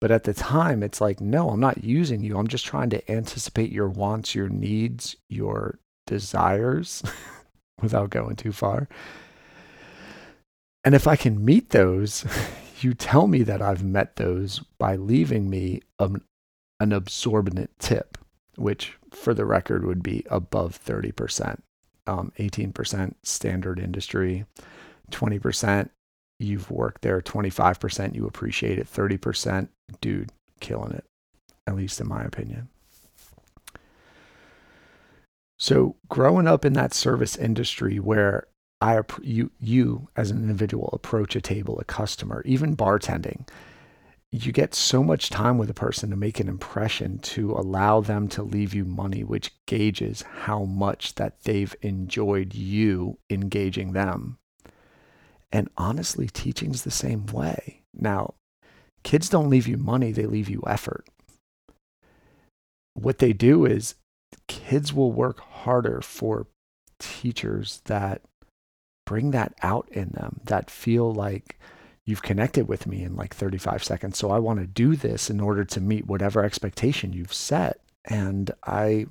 But 0.00 0.10
at 0.10 0.24
the 0.24 0.34
time, 0.34 0.82
it's 0.82 1.00
like, 1.00 1.20
no, 1.20 1.50
I'm 1.50 1.60
not 1.60 1.84
using 1.84 2.24
you. 2.24 2.36
I'm 2.36 2.48
just 2.48 2.66
trying 2.66 2.90
to 2.90 3.10
anticipate 3.10 3.70
your 3.70 3.88
wants, 3.88 4.34
your 4.34 4.48
needs, 4.48 5.14
your 5.30 5.78
desires 6.08 7.04
without 7.80 8.10
going 8.10 8.34
too 8.34 8.50
far. 8.50 8.88
And 10.84 10.96
if 10.96 11.06
I 11.06 11.14
can 11.14 11.44
meet 11.44 11.70
those, 11.70 12.24
you 12.80 12.94
tell 12.94 13.28
me 13.28 13.44
that 13.44 13.62
I've 13.62 13.84
met 13.84 14.16
those 14.16 14.60
by 14.78 14.96
leaving 14.96 15.48
me 15.48 15.82
an, 16.00 16.22
an 16.80 16.92
absorbent 16.92 17.70
tip, 17.78 18.18
which 18.56 18.96
for 19.10 19.34
the 19.34 19.44
record 19.44 19.84
would 19.84 20.02
be 20.02 20.24
above 20.30 20.82
30%, 20.84 21.60
um, 22.06 22.32
18% 22.38 23.14
standard 23.22 23.78
industry, 23.78 24.44
20% 25.10 25.90
you've 26.38 26.70
worked 26.70 27.02
there 27.02 27.20
25%, 27.20 28.14
you 28.14 28.26
appreciate 28.26 28.78
it 28.78 28.86
30%, 28.86 29.68
dude, 30.00 30.30
killing 30.60 30.92
it, 30.92 31.04
at 31.66 31.76
least 31.76 32.00
in 32.00 32.08
my 32.08 32.22
opinion. 32.22 32.68
So, 35.58 35.94
growing 36.08 36.48
up 36.48 36.64
in 36.64 36.72
that 36.72 36.92
service 36.92 37.36
industry 37.36 38.00
where 38.00 38.48
I 38.80 39.00
you 39.22 39.52
you 39.60 40.08
as 40.16 40.32
an 40.32 40.38
individual 40.38 40.90
approach 40.92 41.36
a 41.36 41.40
table, 41.40 41.78
a 41.78 41.84
customer, 41.84 42.42
even 42.44 42.76
bartending, 42.76 43.46
you 44.34 44.50
get 44.50 44.74
so 44.74 45.04
much 45.04 45.28
time 45.28 45.58
with 45.58 45.68
a 45.68 45.74
person 45.74 46.08
to 46.08 46.16
make 46.16 46.40
an 46.40 46.48
impression 46.48 47.18
to 47.18 47.52
allow 47.52 48.00
them 48.00 48.28
to 48.28 48.42
leave 48.42 48.72
you 48.72 48.82
money, 48.86 49.22
which 49.22 49.52
gauges 49.66 50.22
how 50.22 50.64
much 50.64 51.16
that 51.16 51.42
they've 51.44 51.76
enjoyed 51.82 52.54
you 52.54 53.18
engaging 53.28 53.92
them. 53.92 54.38
And 55.52 55.68
honestly, 55.76 56.28
teaching's 56.28 56.82
the 56.82 56.90
same 56.90 57.26
way. 57.26 57.82
Now, 57.92 58.34
kids 59.04 59.28
don't 59.28 59.50
leave 59.50 59.68
you 59.68 59.76
money, 59.76 60.12
they 60.12 60.24
leave 60.24 60.48
you 60.48 60.62
effort. 60.66 61.06
What 62.94 63.18
they 63.18 63.34
do 63.34 63.66
is 63.66 63.96
kids 64.48 64.94
will 64.94 65.12
work 65.12 65.40
harder 65.40 66.00
for 66.00 66.46
teachers 66.98 67.82
that 67.84 68.22
bring 69.04 69.32
that 69.32 69.52
out 69.62 69.90
in 69.90 70.08
them, 70.10 70.40
that 70.44 70.70
feel 70.70 71.12
like 71.12 71.58
you've 72.04 72.22
connected 72.22 72.68
with 72.68 72.86
me 72.86 73.02
in 73.02 73.16
like 73.16 73.34
35 73.34 73.84
seconds. 73.84 74.18
So 74.18 74.30
I 74.30 74.38
want 74.38 74.60
to 74.60 74.66
do 74.66 74.96
this 74.96 75.30
in 75.30 75.40
order 75.40 75.64
to 75.64 75.80
meet 75.80 76.06
whatever 76.06 76.44
expectation 76.44 77.12
you've 77.12 77.32
set. 77.32 77.80
And 78.04 78.50
I 78.64 79.06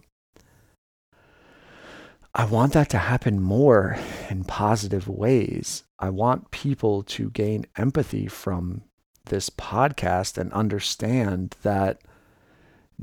I 2.34 2.46
want 2.46 2.72
that 2.74 2.90
to 2.92 2.98
happen 2.98 3.42
more 3.42 3.98
in 4.30 4.46
positive 4.46 5.10
ways. 5.10 5.84
I 6.00 6.10
want 6.10 6.52
people 6.52 7.04
to 7.04 7.30
gain 7.30 7.66
empathy 7.76 8.28
from 8.28 8.84
this 9.26 9.50
podcast 9.50 10.38
and 10.38 10.52
understand 10.54 11.56
that 11.64 12.02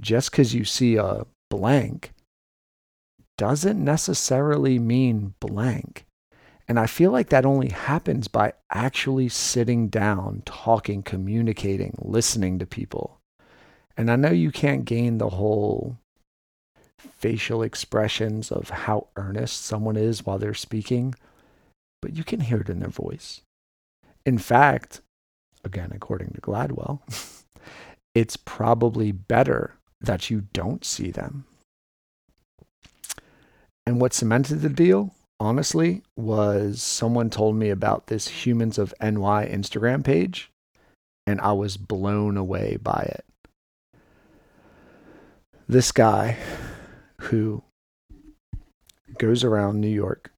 just 0.01 0.31
because 0.31 0.55
you 0.55 0.65
see 0.65 0.97
a 0.97 1.27
blank 1.51 2.13
doesn't 3.37 3.83
necessarily 3.83 4.79
mean 4.79 5.35
blank. 5.41 6.07
And 6.69 6.79
I 6.79 6.87
feel 6.87 7.11
like 7.11 7.31
that 7.31 7.47
only 7.47 7.71
happens 7.71 8.29
by 8.29 8.53
actually 8.71 9.31
sitting 9.31 9.89
down, 9.89 10.43
talking, 10.45 11.03
communicating, 11.03 11.97
listening 11.99 12.59
to 12.59 12.67
people. 12.67 13.19
And 13.97 14.11
I 14.11 14.17
know 14.17 14.31
you 14.31 14.53
can't 14.53 14.85
gain 14.85 15.17
the 15.17 15.31
whole 15.31 15.97
facial 16.99 17.63
expressions 17.63 18.53
of 18.53 18.69
how 18.71 19.07
earnest 19.17 19.65
someone 19.65 19.97
is 19.97 20.27
while 20.27 20.39
they're 20.39 20.53
speaking, 20.53 21.15
but 22.03 22.15
you 22.15 22.23
can 22.23 22.41
hear 22.41 22.61
it 22.61 22.69
in 22.69 22.81
their 22.81 22.89
voice. 22.91 23.41
In 24.27 24.37
fact, 24.37 25.01
again, 25.65 25.91
according 25.95 26.33
to 26.33 26.41
Gladwell, 26.41 27.01
it's 28.15 28.37
probably 28.37 29.11
better 29.11 29.75
that 30.01 30.29
you 30.29 30.43
don't 30.53 30.85
see 30.85 31.11
them. 31.11 31.45
And 33.87 34.01
what 34.01 34.13
cemented 34.13 34.61
the 34.61 34.69
deal, 34.69 35.15
honestly, 35.41 36.03
was 36.17 36.83
someone 36.83 37.31
told 37.31 37.57
me 37.57 37.71
about 37.71 38.07
this 38.07 38.29
Humans 38.29 38.79
of 38.79 38.95
NY 39.01 39.47
Instagram 39.47 40.05
page, 40.05 40.51
and 41.27 41.41
I 41.41 41.53
was 41.53 41.77
blown 41.77 42.37
away 42.37 42.79
by 42.81 43.03
it. 43.03 43.25
This 45.69 45.93
guy 45.93 46.39
who 47.23 47.63
goes 49.19 49.45
around 49.45 49.81
New 49.81 49.89
York, 49.89 50.31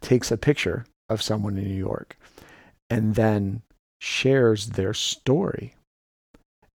takes 0.00 0.30
a 0.30 0.36
picture 0.36 0.86
of 1.08 1.22
someone 1.22 1.58
in 1.58 1.64
New 1.64 1.74
York, 1.74 2.16
and 2.88 3.14
then 3.14 3.62
shares 4.00 4.70
their 4.70 4.94
story. 4.94 5.74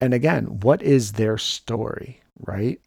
And 0.01 0.15
again, 0.15 0.61
what 0.61 0.83
is 0.83 1.13
their 1.13 1.39
story, 1.39 2.21
right? 2.39 2.81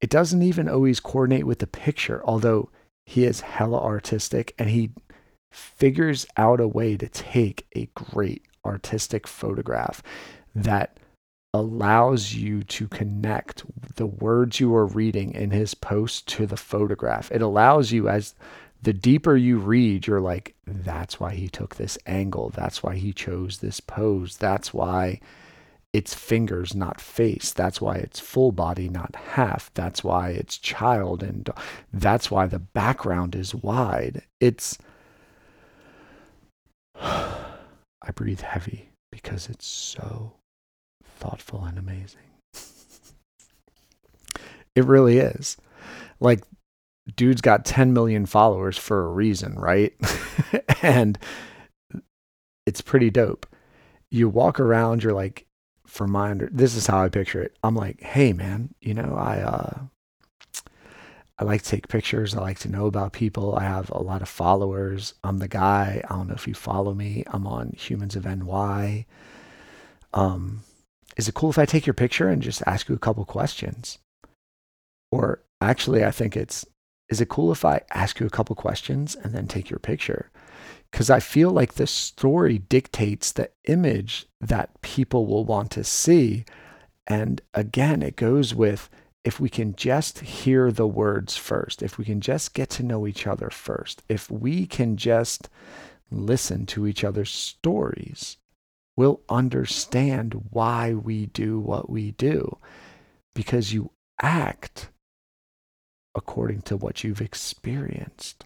It 0.00 0.10
doesn't 0.10 0.42
even 0.42 0.68
always 0.68 1.00
coordinate 1.00 1.46
with 1.46 1.58
the 1.58 1.66
picture, 1.66 2.22
although 2.24 2.70
he 3.06 3.24
is 3.24 3.40
hella 3.40 3.78
artistic 3.78 4.54
and 4.58 4.70
he 4.70 4.90
figures 5.52 6.26
out 6.36 6.60
a 6.60 6.68
way 6.68 6.96
to 6.96 7.08
take 7.08 7.66
a 7.74 7.86
great 7.94 8.44
artistic 8.64 9.26
photograph 9.26 10.02
that 10.54 10.98
allows 11.52 12.34
you 12.34 12.62
to 12.62 12.86
connect 12.88 13.64
the 13.96 14.06
words 14.06 14.60
you 14.60 14.74
are 14.74 14.86
reading 14.86 15.32
in 15.32 15.50
his 15.50 15.74
post 15.74 16.28
to 16.28 16.46
the 16.46 16.56
photograph. 16.56 17.30
It 17.32 17.42
allows 17.42 17.90
you 17.90 18.08
as 18.08 18.34
the 18.82 18.92
deeper 18.92 19.36
you 19.36 19.58
read, 19.58 20.06
you're 20.06 20.20
like, 20.20 20.54
that's 20.66 21.20
why 21.20 21.34
he 21.34 21.48
took 21.48 21.76
this 21.76 21.98
angle. 22.06 22.50
That's 22.50 22.82
why 22.82 22.96
he 22.96 23.12
chose 23.12 23.58
this 23.58 23.80
pose. 23.80 24.36
That's 24.36 24.72
why 24.72 25.20
it's 25.92 26.14
fingers, 26.14 26.74
not 26.74 27.00
face. 27.00 27.52
That's 27.52 27.80
why 27.80 27.96
it's 27.96 28.20
full 28.20 28.52
body, 28.52 28.88
not 28.88 29.16
half. 29.16 29.72
That's 29.74 30.04
why 30.04 30.30
it's 30.30 30.56
child. 30.56 31.22
And 31.22 31.50
that's 31.92 32.30
why 32.30 32.46
the 32.46 32.60
background 32.60 33.34
is 33.34 33.54
wide. 33.54 34.22
It's, 34.38 34.78
I 37.00 38.12
breathe 38.14 38.40
heavy 38.40 38.90
because 39.10 39.48
it's 39.48 39.66
so 39.66 40.34
thoughtful 41.04 41.64
and 41.64 41.76
amazing. 41.76 42.20
it 44.76 44.84
really 44.84 45.18
is. 45.18 45.56
Like, 46.20 46.44
dude's 47.16 47.40
got 47.40 47.64
10 47.64 47.92
million 47.92 48.26
followers 48.26 48.78
for 48.78 49.04
a 49.04 49.08
reason, 49.08 49.58
right? 49.58 49.92
and 50.82 51.18
it's 52.64 52.80
pretty 52.80 53.10
dope. 53.10 53.46
You 54.12 54.28
walk 54.28 54.60
around, 54.60 55.02
you're 55.02 55.12
like, 55.12 55.46
for 55.90 56.06
my 56.06 56.30
under, 56.30 56.48
this 56.52 56.76
is 56.76 56.86
how 56.86 57.02
I 57.02 57.08
picture 57.08 57.42
it. 57.42 57.56
I'm 57.64 57.74
like, 57.74 58.00
hey 58.00 58.32
man, 58.32 58.72
you 58.80 58.94
know, 58.94 59.16
I 59.16 59.40
uh 59.40 59.78
I 61.36 61.44
like 61.44 61.62
to 61.62 61.68
take 61.70 61.88
pictures. 61.88 62.34
I 62.34 62.40
like 62.40 62.58
to 62.60 62.70
know 62.70 62.84
about 62.86 63.14
people. 63.14 63.56
I 63.56 63.64
have 63.64 63.90
a 63.90 64.02
lot 64.02 64.20
of 64.20 64.28
followers. 64.28 65.14
I'm 65.24 65.38
the 65.38 65.48
guy. 65.48 66.02
I 66.08 66.14
don't 66.14 66.28
know 66.28 66.34
if 66.34 66.46
you 66.46 66.52
follow 66.52 66.92
me. 66.92 67.24
I'm 67.28 67.46
on 67.46 67.72
Humans 67.78 68.14
of 68.14 68.26
NY. 68.26 69.06
Um, 70.12 70.64
is 71.16 71.28
it 71.28 71.34
cool 71.34 71.48
if 71.48 71.58
I 71.58 71.64
take 71.64 71.86
your 71.86 71.94
picture 71.94 72.28
and 72.28 72.42
just 72.42 72.62
ask 72.66 72.90
you 72.90 72.94
a 72.94 72.98
couple 72.98 73.24
questions? 73.24 73.98
Or 75.10 75.40
actually, 75.62 76.04
I 76.04 76.10
think 76.10 76.36
it's, 76.36 76.66
is 77.08 77.22
it 77.22 77.30
cool 77.30 77.50
if 77.52 77.64
I 77.64 77.80
ask 77.90 78.20
you 78.20 78.26
a 78.26 78.30
couple 78.30 78.54
questions 78.54 79.16
and 79.16 79.32
then 79.32 79.46
take 79.48 79.70
your 79.70 79.78
picture? 79.78 80.30
Because 80.90 81.10
I 81.10 81.20
feel 81.20 81.50
like 81.50 81.74
the 81.74 81.86
story 81.86 82.58
dictates 82.58 83.32
the 83.32 83.50
image 83.64 84.26
that 84.40 84.80
people 84.82 85.26
will 85.26 85.44
want 85.44 85.70
to 85.72 85.84
see. 85.84 86.44
And 87.06 87.40
again, 87.54 88.02
it 88.02 88.16
goes 88.16 88.54
with 88.54 88.90
if 89.24 89.38
we 89.38 89.48
can 89.48 89.76
just 89.76 90.20
hear 90.20 90.72
the 90.72 90.86
words 90.86 91.36
first, 91.36 91.82
if 91.82 91.98
we 91.98 92.04
can 92.04 92.20
just 92.20 92.54
get 92.54 92.70
to 92.70 92.82
know 92.82 93.06
each 93.06 93.26
other 93.26 93.50
first, 93.50 94.02
if 94.08 94.30
we 94.30 94.66
can 94.66 94.96
just 94.96 95.48
listen 96.10 96.66
to 96.66 96.86
each 96.86 97.04
other's 97.04 97.30
stories, 97.30 98.38
we'll 98.96 99.20
understand 99.28 100.48
why 100.50 100.94
we 100.94 101.26
do 101.26 101.58
what 101.58 101.90
we 101.90 102.12
do 102.12 102.58
because 103.34 103.72
you 103.72 103.90
act 104.20 104.90
according 106.14 106.62
to 106.62 106.76
what 106.76 107.04
you've 107.04 107.20
experienced. 107.20 108.44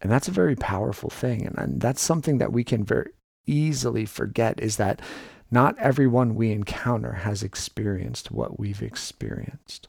And 0.00 0.10
that's 0.10 0.28
a 0.28 0.32
very 0.32 0.56
powerful 0.56 1.10
thing. 1.10 1.46
And, 1.46 1.58
and 1.58 1.80
that's 1.80 2.00
something 2.00 2.38
that 2.38 2.52
we 2.52 2.64
can 2.64 2.84
very 2.84 3.10
easily 3.46 4.06
forget 4.06 4.60
is 4.60 4.76
that 4.76 5.00
not 5.50 5.78
everyone 5.78 6.34
we 6.34 6.52
encounter 6.52 7.12
has 7.12 7.42
experienced 7.42 8.30
what 8.30 8.60
we've 8.60 8.82
experienced. 8.82 9.88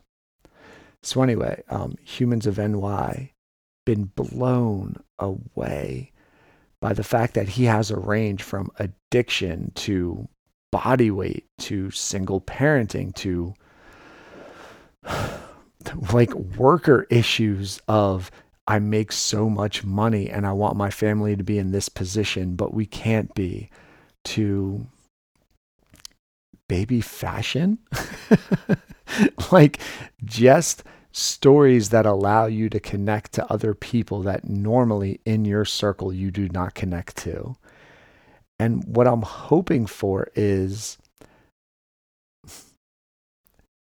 So, 1.03 1.21
anyway, 1.21 1.63
um, 1.69 1.95
humans 2.03 2.47
of 2.47 2.57
NY 2.57 3.33
been 3.85 4.05
blown 4.15 4.97
away 5.17 6.11
by 6.81 6.93
the 6.93 7.03
fact 7.03 7.33
that 7.33 7.49
he 7.49 7.65
has 7.65 7.91
a 7.91 7.97
range 7.97 8.43
from 8.43 8.69
addiction 8.79 9.71
to 9.75 10.27
body 10.71 11.11
weight 11.11 11.45
to 11.57 11.91
single 11.91 12.41
parenting 12.41 13.13
to 13.15 13.53
like 16.13 16.33
worker 16.33 17.07
issues 17.09 17.81
of 17.87 18.29
I 18.69 18.77
make 18.77 19.11
so 19.11 19.49
much 19.49 19.83
money 19.83 20.29
and 20.29 20.45
I 20.45 20.51
want 20.51 20.77
my 20.77 20.91
family 20.91 21.35
to 21.35 21.43
be 21.43 21.57
in 21.57 21.71
this 21.71 21.89
position, 21.89 22.55
but 22.55 22.71
we 22.71 22.85
can't 22.85 23.33
be, 23.33 23.71
to 24.25 24.85
baby 26.67 27.01
fashion. 27.01 27.79
like 29.51 29.79
just 30.23 30.83
stories 31.11 31.89
that 31.89 32.05
allow 32.05 32.45
you 32.45 32.69
to 32.69 32.79
connect 32.79 33.33
to 33.33 33.51
other 33.51 33.73
people 33.73 34.21
that 34.21 34.47
normally 34.47 35.19
in 35.25 35.45
your 35.45 35.65
circle 35.65 36.13
you 36.13 36.29
do 36.29 36.47
not 36.49 36.75
connect 36.75 37.17
to. 37.17 37.55
And 38.59 38.83
what 38.83 39.07
I'm 39.07 39.23
hoping 39.23 39.87
for 39.87 40.29
is 40.35 40.99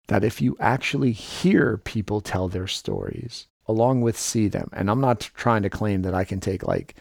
that 0.07 0.23
if 0.23 0.41
you 0.41 0.55
actually 0.61 1.11
hear 1.11 1.75
people 1.75 2.21
tell 2.21 2.47
their 2.47 2.67
stories 2.67 3.47
along 3.69 4.01
with 4.01 4.17
see 4.17 4.47
them, 4.47 4.67
and 4.73 4.89
I'm 4.89 4.99
not 4.99 5.19
trying 5.35 5.61
to 5.61 5.69
claim 5.69 6.01
that 6.01 6.15
I 6.15 6.23
can 6.23 6.39
take 6.39 6.63
like 6.63 6.95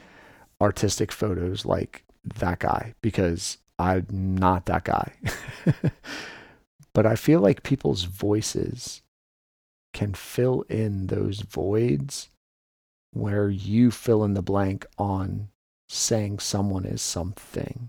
artistic 0.60 1.10
photos 1.10 1.64
like 1.64 2.04
that 2.36 2.58
guy 2.58 2.94
because 3.00 3.56
I'm 3.78 4.36
not 4.36 4.66
that 4.66 4.84
guy. 4.84 5.12
but 6.92 7.06
I 7.06 7.16
feel 7.16 7.40
like 7.40 7.62
people's 7.62 8.04
voices 8.04 9.00
can 9.94 10.12
fill 10.12 10.62
in 10.68 11.06
those 11.06 11.40
voids 11.40 12.28
where 13.12 13.48
you 13.48 13.90
fill 13.90 14.22
in 14.22 14.34
the 14.34 14.42
blank 14.42 14.84
on 14.98 15.48
saying 15.88 16.38
someone 16.38 16.84
is 16.84 17.00
something. 17.00 17.88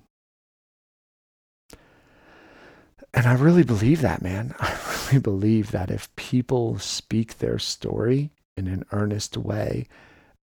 And 3.14 3.26
I 3.26 3.34
really 3.34 3.64
believe 3.64 4.00
that, 4.02 4.22
man. 4.22 4.56
I 4.60 4.78
really 5.08 5.20
believe 5.20 5.72
that 5.72 5.92
if 5.92 6.16
people 6.16 6.80
speak 6.80 7.40
their 7.40 7.60
story 7.60 8.32
in 8.60 8.68
an 8.68 8.86
earnest 8.92 9.38
way, 9.38 9.88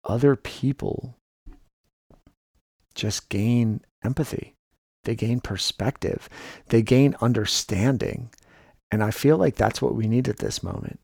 other 0.03 0.35
people 0.35 1.15
just 2.95 3.29
gain 3.29 3.81
empathy 4.03 4.55
they 5.07 5.15
gain 5.15 5.39
perspective, 5.39 6.27
they 6.67 6.81
gain 6.81 7.15
understanding. 7.21 8.29
And 8.91 9.01
I 9.01 9.11
feel 9.11 9.37
like 9.37 9.55
that's 9.55 9.81
what 9.81 9.95
we 9.95 10.05
need 10.05 10.27
at 10.27 10.39
this 10.39 10.61
moment 10.61 10.99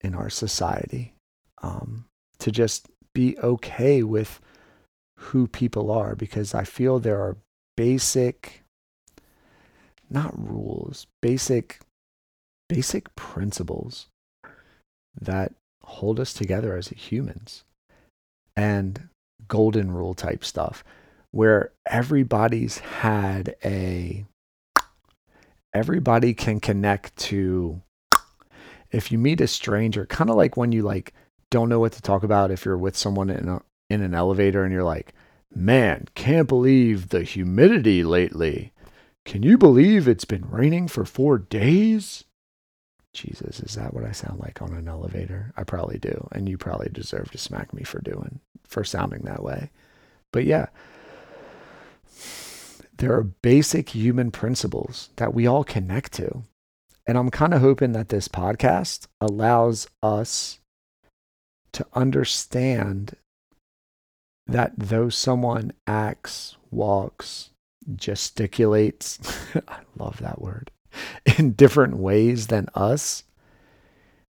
in 0.00 0.14
our 0.14 0.30
society 0.30 1.14
um, 1.62 2.06
to 2.38 2.50
just 2.50 2.88
be 3.14 3.38
okay 3.40 4.02
with 4.02 4.40
who 5.18 5.46
people 5.46 5.90
are 5.90 6.16
because 6.16 6.54
I 6.54 6.64
feel 6.64 6.98
there 6.98 7.20
are 7.20 7.36
basic, 7.76 8.62
not 10.08 10.32
rules, 10.34 11.06
basic, 11.20 11.80
basic 12.70 13.14
principles 13.16 14.06
that 15.20 15.52
hold 15.92 16.18
us 16.18 16.32
together 16.32 16.76
as 16.76 16.88
humans. 16.88 17.64
And 18.56 19.08
golden 19.48 19.90
rule 19.90 20.14
type 20.14 20.44
stuff 20.44 20.84
where 21.30 21.72
everybody's 21.86 22.78
had 22.78 23.54
a 23.64 24.24
everybody 25.74 26.34
can 26.34 26.60
connect 26.60 27.16
to 27.16 27.80
if 28.90 29.10
you 29.10 29.18
meet 29.18 29.40
a 29.40 29.46
stranger 29.46 30.06
kind 30.06 30.30
of 30.30 30.36
like 30.36 30.56
when 30.56 30.72
you 30.72 30.82
like 30.82 31.12
don't 31.50 31.68
know 31.68 31.80
what 31.80 31.92
to 31.92 32.02
talk 32.02 32.22
about 32.22 32.50
if 32.50 32.64
you're 32.64 32.78
with 32.78 32.96
someone 32.96 33.30
in 33.30 33.48
a, 33.48 33.60
in 33.90 34.02
an 34.02 34.14
elevator 34.14 34.64
and 34.64 34.72
you're 34.72 34.84
like 34.84 35.12
man 35.54 36.06
can't 36.14 36.48
believe 36.48 37.08
the 37.08 37.22
humidity 37.22 38.02
lately. 38.02 38.72
Can 39.24 39.42
you 39.42 39.56
believe 39.56 40.08
it's 40.08 40.24
been 40.24 40.48
raining 40.48 40.88
for 40.88 41.04
4 41.04 41.38
days 41.38 42.24
Jesus, 43.12 43.60
is 43.60 43.74
that 43.74 43.92
what 43.92 44.04
I 44.04 44.12
sound 44.12 44.40
like 44.40 44.62
on 44.62 44.72
an 44.72 44.88
elevator? 44.88 45.52
I 45.56 45.64
probably 45.64 45.98
do. 45.98 46.28
And 46.32 46.48
you 46.48 46.56
probably 46.56 46.88
deserve 46.90 47.30
to 47.32 47.38
smack 47.38 47.72
me 47.74 47.82
for 47.82 48.00
doing, 48.00 48.40
for 48.66 48.84
sounding 48.84 49.22
that 49.22 49.42
way. 49.42 49.70
But 50.32 50.44
yeah, 50.44 50.66
there 52.96 53.12
are 53.12 53.22
basic 53.22 53.90
human 53.90 54.30
principles 54.30 55.10
that 55.16 55.34
we 55.34 55.46
all 55.46 55.64
connect 55.64 56.12
to. 56.14 56.42
And 57.06 57.18
I'm 57.18 57.30
kind 57.30 57.52
of 57.52 57.60
hoping 57.60 57.92
that 57.92 58.08
this 58.08 58.28
podcast 58.28 59.08
allows 59.20 59.88
us 60.02 60.60
to 61.72 61.86
understand 61.94 63.16
that 64.46 64.72
though 64.76 65.08
someone 65.08 65.72
acts, 65.86 66.56
walks, 66.70 67.50
gesticulates, 67.90 69.18
I 69.68 69.80
love 69.96 70.18
that 70.18 70.40
word, 70.40 70.70
in 71.38 71.52
different 71.52 71.96
ways 71.96 72.48
than 72.48 72.68
us, 72.74 73.24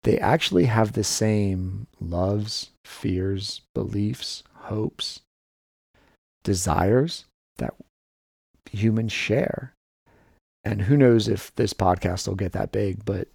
they 0.03 0.19
actually 0.19 0.67
have 0.67 0.93
the 0.93 1.05
same 1.05 1.87
loves, 2.01 2.71
fears, 2.85 3.63
beliefs, 3.75 4.43
hopes, 4.55 5.21
desires 6.43 7.25
that 7.57 7.75
humans 8.71 9.13
share. 9.13 9.75
And 10.63 10.83
who 10.83 10.97
knows 10.97 11.29
if 11.29 11.55
this 11.55 11.75
podcast 11.75 12.27
will 12.29 12.35
get 12.35 12.53
that 12.53 12.73
big, 12.73 13.05
but 13.05 13.29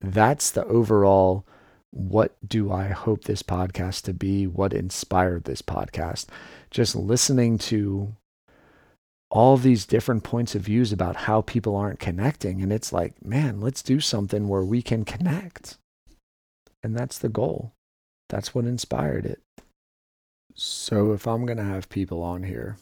that's 0.00 0.50
the 0.50 0.64
overall 0.66 1.44
what 1.92 2.36
do 2.46 2.72
I 2.72 2.88
hope 2.88 3.24
this 3.24 3.42
podcast 3.42 4.02
to 4.02 4.14
be? 4.14 4.46
What 4.46 4.72
inspired 4.72 5.44
this 5.44 5.60
podcast? 5.60 6.26
Just 6.70 6.94
listening 6.94 7.58
to 7.58 8.14
all 9.30 9.56
these 9.56 9.86
different 9.86 10.24
points 10.24 10.54
of 10.54 10.62
views 10.62 10.92
about 10.92 11.16
how 11.16 11.40
people 11.40 11.76
aren't 11.76 12.00
connecting. 12.00 12.62
And 12.62 12.72
it's 12.72 12.92
like, 12.92 13.24
man, 13.24 13.60
let's 13.60 13.82
do 13.82 14.00
something 14.00 14.48
where 14.48 14.64
we 14.64 14.82
can 14.82 15.04
connect. 15.04 15.76
And 16.82 16.96
that's 16.96 17.18
the 17.18 17.28
goal. 17.28 17.72
That's 18.28 18.54
what 18.54 18.64
inspired 18.64 19.26
it. 19.26 19.40
So 20.54 21.12
if 21.12 21.26
I'm 21.26 21.46
going 21.46 21.58
to 21.58 21.64
have 21.64 21.88
people 21.88 22.22
on 22.22 22.42
here 22.42 22.76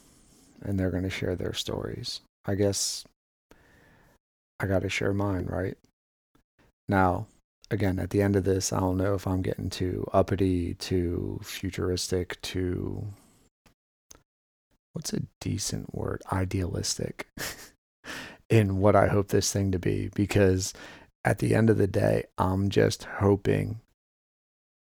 and 0.61 0.79
they're 0.79 0.91
going 0.91 1.03
to 1.03 1.09
share 1.09 1.35
their 1.35 1.53
stories. 1.53 2.21
I 2.45 2.55
guess 2.55 3.05
I 4.59 4.65
got 4.65 4.81
to 4.81 4.89
share 4.89 5.13
mine, 5.13 5.45
right? 5.45 5.77
Now, 6.87 7.27
again, 7.71 7.99
at 7.99 8.09
the 8.09 8.21
end 8.21 8.35
of 8.35 8.43
this, 8.43 8.73
I 8.73 8.79
don't 8.79 8.97
know 8.97 9.13
if 9.13 9.27
I'm 9.27 9.41
getting 9.41 9.69
too 9.69 10.07
uppity, 10.11 10.73
too 10.73 11.39
futuristic, 11.43 12.41
too. 12.41 13.07
What's 14.93 15.13
a 15.13 15.23
decent 15.39 15.93
word? 15.93 16.21
Idealistic 16.31 17.27
in 18.49 18.79
what 18.79 18.95
I 18.95 19.07
hope 19.07 19.29
this 19.29 19.51
thing 19.51 19.71
to 19.71 19.79
be. 19.79 20.09
Because 20.13 20.73
at 21.23 21.39
the 21.39 21.55
end 21.55 21.69
of 21.69 21.77
the 21.77 21.87
day, 21.87 22.25
I'm 22.37 22.69
just 22.69 23.03
hoping, 23.03 23.81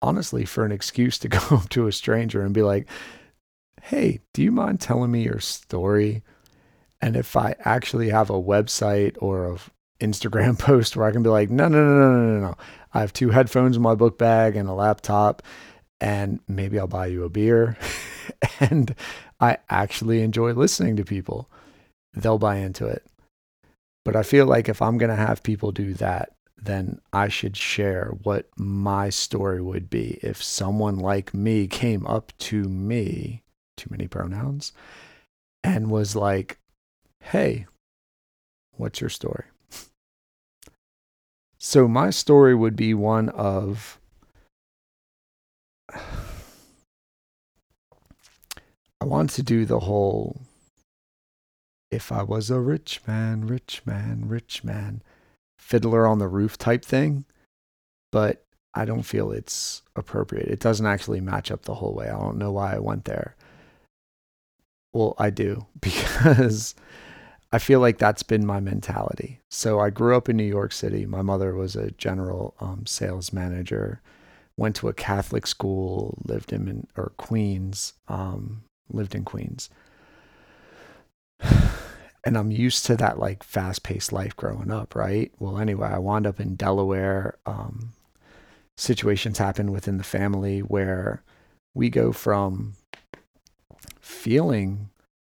honestly, 0.01 0.45
for 0.45 0.65
an 0.65 0.71
excuse 0.71 1.17
to 1.19 1.27
go 1.29 1.39
up 1.51 1.69
to 1.69 1.87
a 1.87 1.91
stranger 1.91 2.43
and 2.43 2.53
be 2.53 2.63
like, 2.63 2.87
hey, 3.81 4.19
do 4.33 4.41
you 4.41 4.51
mind 4.51 4.79
telling 4.79 5.11
me 5.11 5.23
your 5.23 5.39
story? 5.39 6.23
And 7.01 7.15
if 7.17 7.35
I 7.35 7.55
actually 7.59 8.09
have 8.09 8.29
a 8.29 8.41
website 8.41 9.17
or 9.19 9.53
a 9.53 9.57
Instagram 9.99 10.57
post 10.59 10.95
where 10.95 11.07
I 11.07 11.11
can 11.11 11.23
be 11.23 11.29
like, 11.29 11.49
no, 11.49 11.67
no, 11.67 11.83
no, 11.83 11.99
no, 11.99 12.11
no, 12.11 12.33
no, 12.33 12.39
no. 12.47 12.55
I 12.93 12.99
have 12.99 13.13
two 13.13 13.29
headphones 13.29 13.75
in 13.75 13.81
my 13.81 13.95
book 13.95 14.17
bag 14.17 14.55
and 14.55 14.69
a 14.69 14.73
laptop, 14.73 15.41
and 15.99 16.39
maybe 16.47 16.79
I'll 16.79 16.87
buy 16.87 17.07
you 17.07 17.23
a 17.23 17.29
beer. 17.29 17.77
and 18.59 18.95
I 19.43 19.57
actually 19.69 20.21
enjoy 20.21 20.53
listening 20.53 20.95
to 20.95 21.03
people. 21.03 21.49
They'll 22.13 22.37
buy 22.37 22.59
into 22.59 22.87
it. 22.87 23.05
But 24.05 24.15
I 24.15 24.23
feel 24.23 24.45
like 24.45 24.69
if 24.69 24.81
I'm 24.81 24.97
going 24.97 25.09
to 25.09 25.17
have 25.17 25.43
people 25.43 25.73
do 25.73 25.93
that, 25.95 26.29
then 26.55 27.01
I 27.11 27.27
should 27.27 27.57
share 27.57 28.13
what 28.23 28.47
my 28.55 29.09
story 29.09 29.61
would 29.61 29.89
be 29.89 30.17
if 30.23 30.41
someone 30.41 30.97
like 30.97 31.33
me 31.33 31.67
came 31.67 32.07
up 32.07 32.31
to 32.39 32.63
me, 32.63 33.43
too 33.75 33.89
many 33.89 34.07
pronouns, 34.07 34.71
and 35.61 35.91
was 35.91 36.15
like, 36.15 36.57
hey, 37.19 37.65
what's 38.77 39.01
your 39.01 39.09
story? 39.09 39.43
So 41.57 41.89
my 41.89 42.11
story 42.11 42.55
would 42.55 42.77
be 42.77 42.93
one 42.93 43.27
of 43.27 43.99
I 49.03 49.05
want 49.05 49.31
to 49.31 49.43
do 49.43 49.65
the 49.65 49.81
whole 49.81 50.39
if 51.91 52.09
I 52.09 52.23
was 52.23 52.49
a 52.49 52.61
rich 52.61 53.01
man, 53.05 53.45
rich 53.45 53.81
man, 53.85 54.29
rich 54.29 54.63
man, 54.63 55.01
fiddler 55.59 56.07
on 56.07 56.19
the 56.19 56.29
roof 56.29 56.57
type 56.57 56.85
thing, 56.85 57.25
but 58.13 58.45
I 58.73 58.85
don't 58.85 59.03
feel 59.03 59.33
it's 59.33 59.81
appropriate. 59.97 60.47
It 60.47 60.61
doesn't 60.61 60.85
actually 60.85 61.19
match 61.19 61.51
up 61.51 61.63
the 61.63 61.75
whole 61.75 61.93
way. 61.93 62.07
I 62.07 62.17
don't 62.17 62.37
know 62.37 62.53
why 62.53 62.75
I 62.75 62.79
went 62.79 63.03
there. 63.03 63.35
Well, 64.93 65.15
I 65.17 65.31
do 65.31 65.65
because 65.81 66.73
I 67.51 67.59
feel 67.59 67.81
like 67.81 67.97
that's 67.97 68.23
been 68.23 68.45
my 68.45 68.61
mentality. 68.61 69.41
So 69.51 69.81
I 69.81 69.89
grew 69.89 70.15
up 70.15 70.29
in 70.29 70.37
New 70.37 70.43
York 70.45 70.71
City. 70.71 71.05
My 71.05 71.21
mother 71.21 71.53
was 71.53 71.75
a 71.75 71.91
general 71.91 72.55
um, 72.61 72.85
sales 72.85 73.33
manager. 73.33 73.99
Went 74.55 74.77
to 74.77 74.87
a 74.87 74.93
Catholic 74.93 75.45
school. 75.45 76.17
Lived 76.23 76.53
in 76.53 76.87
or 76.95 77.11
Queens. 77.17 77.95
Um, 78.07 78.63
lived 78.89 79.15
in 79.15 79.23
Queens. 79.23 79.69
And 82.25 82.37
I'm 82.37 82.51
used 82.51 82.85
to 82.85 82.95
that 82.95 83.19
like 83.19 83.43
fast 83.43 83.83
paced 83.83 84.13
life 84.13 84.33
growing 84.37 84.71
up, 84.71 84.95
right? 84.95 85.29
Well, 85.39 85.57
anyway, 85.57 85.89
I 85.89 85.97
wound 85.97 86.25
up 86.25 86.39
in 86.39 86.55
Delaware. 86.55 87.37
Um, 87.45 87.91
situations 88.77 89.39
happen 89.39 89.73
within 89.73 89.97
the 89.97 90.05
family 90.05 90.59
where 90.59 91.21
we 91.73 91.89
go 91.89 92.13
from 92.13 92.75
feeling 93.99 94.89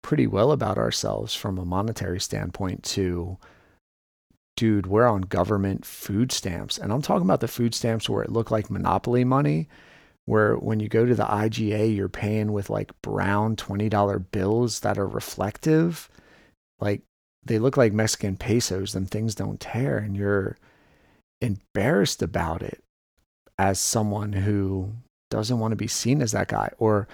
pretty 0.02 0.26
well 0.26 0.52
about 0.52 0.76
ourselves 0.76 1.35
from 1.35 1.57
a 1.57 1.64
monetary 1.64 2.20
standpoint 2.20 2.83
to 2.83 3.38
dude, 4.57 4.87
we're 4.87 5.09
on 5.09 5.22
government 5.22 5.85
food 5.85 6.30
stamps. 6.30 6.78
And 6.78 6.92
I'm 6.92 7.02
talking 7.02 7.26
about 7.26 7.40
the 7.40 7.48
food 7.48 7.74
stamps 7.74 8.09
where 8.09 8.22
it 8.22 8.30
looked 8.30 8.50
like 8.50 8.70
monopoly 8.70 9.24
money, 9.24 9.68
where 10.26 10.56
when 10.56 10.80
you 10.80 10.88
go 10.88 11.04
to 11.04 11.14
the 11.14 11.24
IGA, 11.24 11.94
you're 11.94 12.08
paying 12.08 12.52
with 12.52 12.70
like 12.70 12.92
brown 13.02 13.56
$20 13.56 14.24
bills 14.30 14.80
that 14.80 14.98
are 14.98 15.06
reflective. 15.06 16.08
Like 16.80 17.02
they 17.44 17.58
look 17.58 17.76
like 17.76 17.92
Mexican 17.92 18.37
pesos, 18.37 18.92
them 18.92 19.06
things 19.06 19.34
don't 19.34 19.60
tear. 19.60 19.98
And 19.98 20.16
you're 20.16 20.56
embarrassed 21.40 22.22
about 22.22 22.62
it 22.62 22.82
as 23.58 23.78
someone 23.78 24.32
who 24.32 24.92
doesn't 25.30 25.58
want 25.58 25.72
to 25.72 25.76
be 25.76 25.88
seen 25.88 26.22
as 26.22 26.32
that 26.32 26.48
guy. 26.48 26.70
Or 26.78 27.06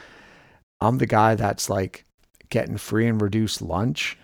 I'm 0.81 0.99
the 0.99 1.07
guy 1.07 1.35
that's 1.35 1.69
like, 1.69 2.05
getting 2.51 2.77
free 2.77 3.07
and 3.07 3.23
reduced 3.23 3.63
lunch. 3.63 4.19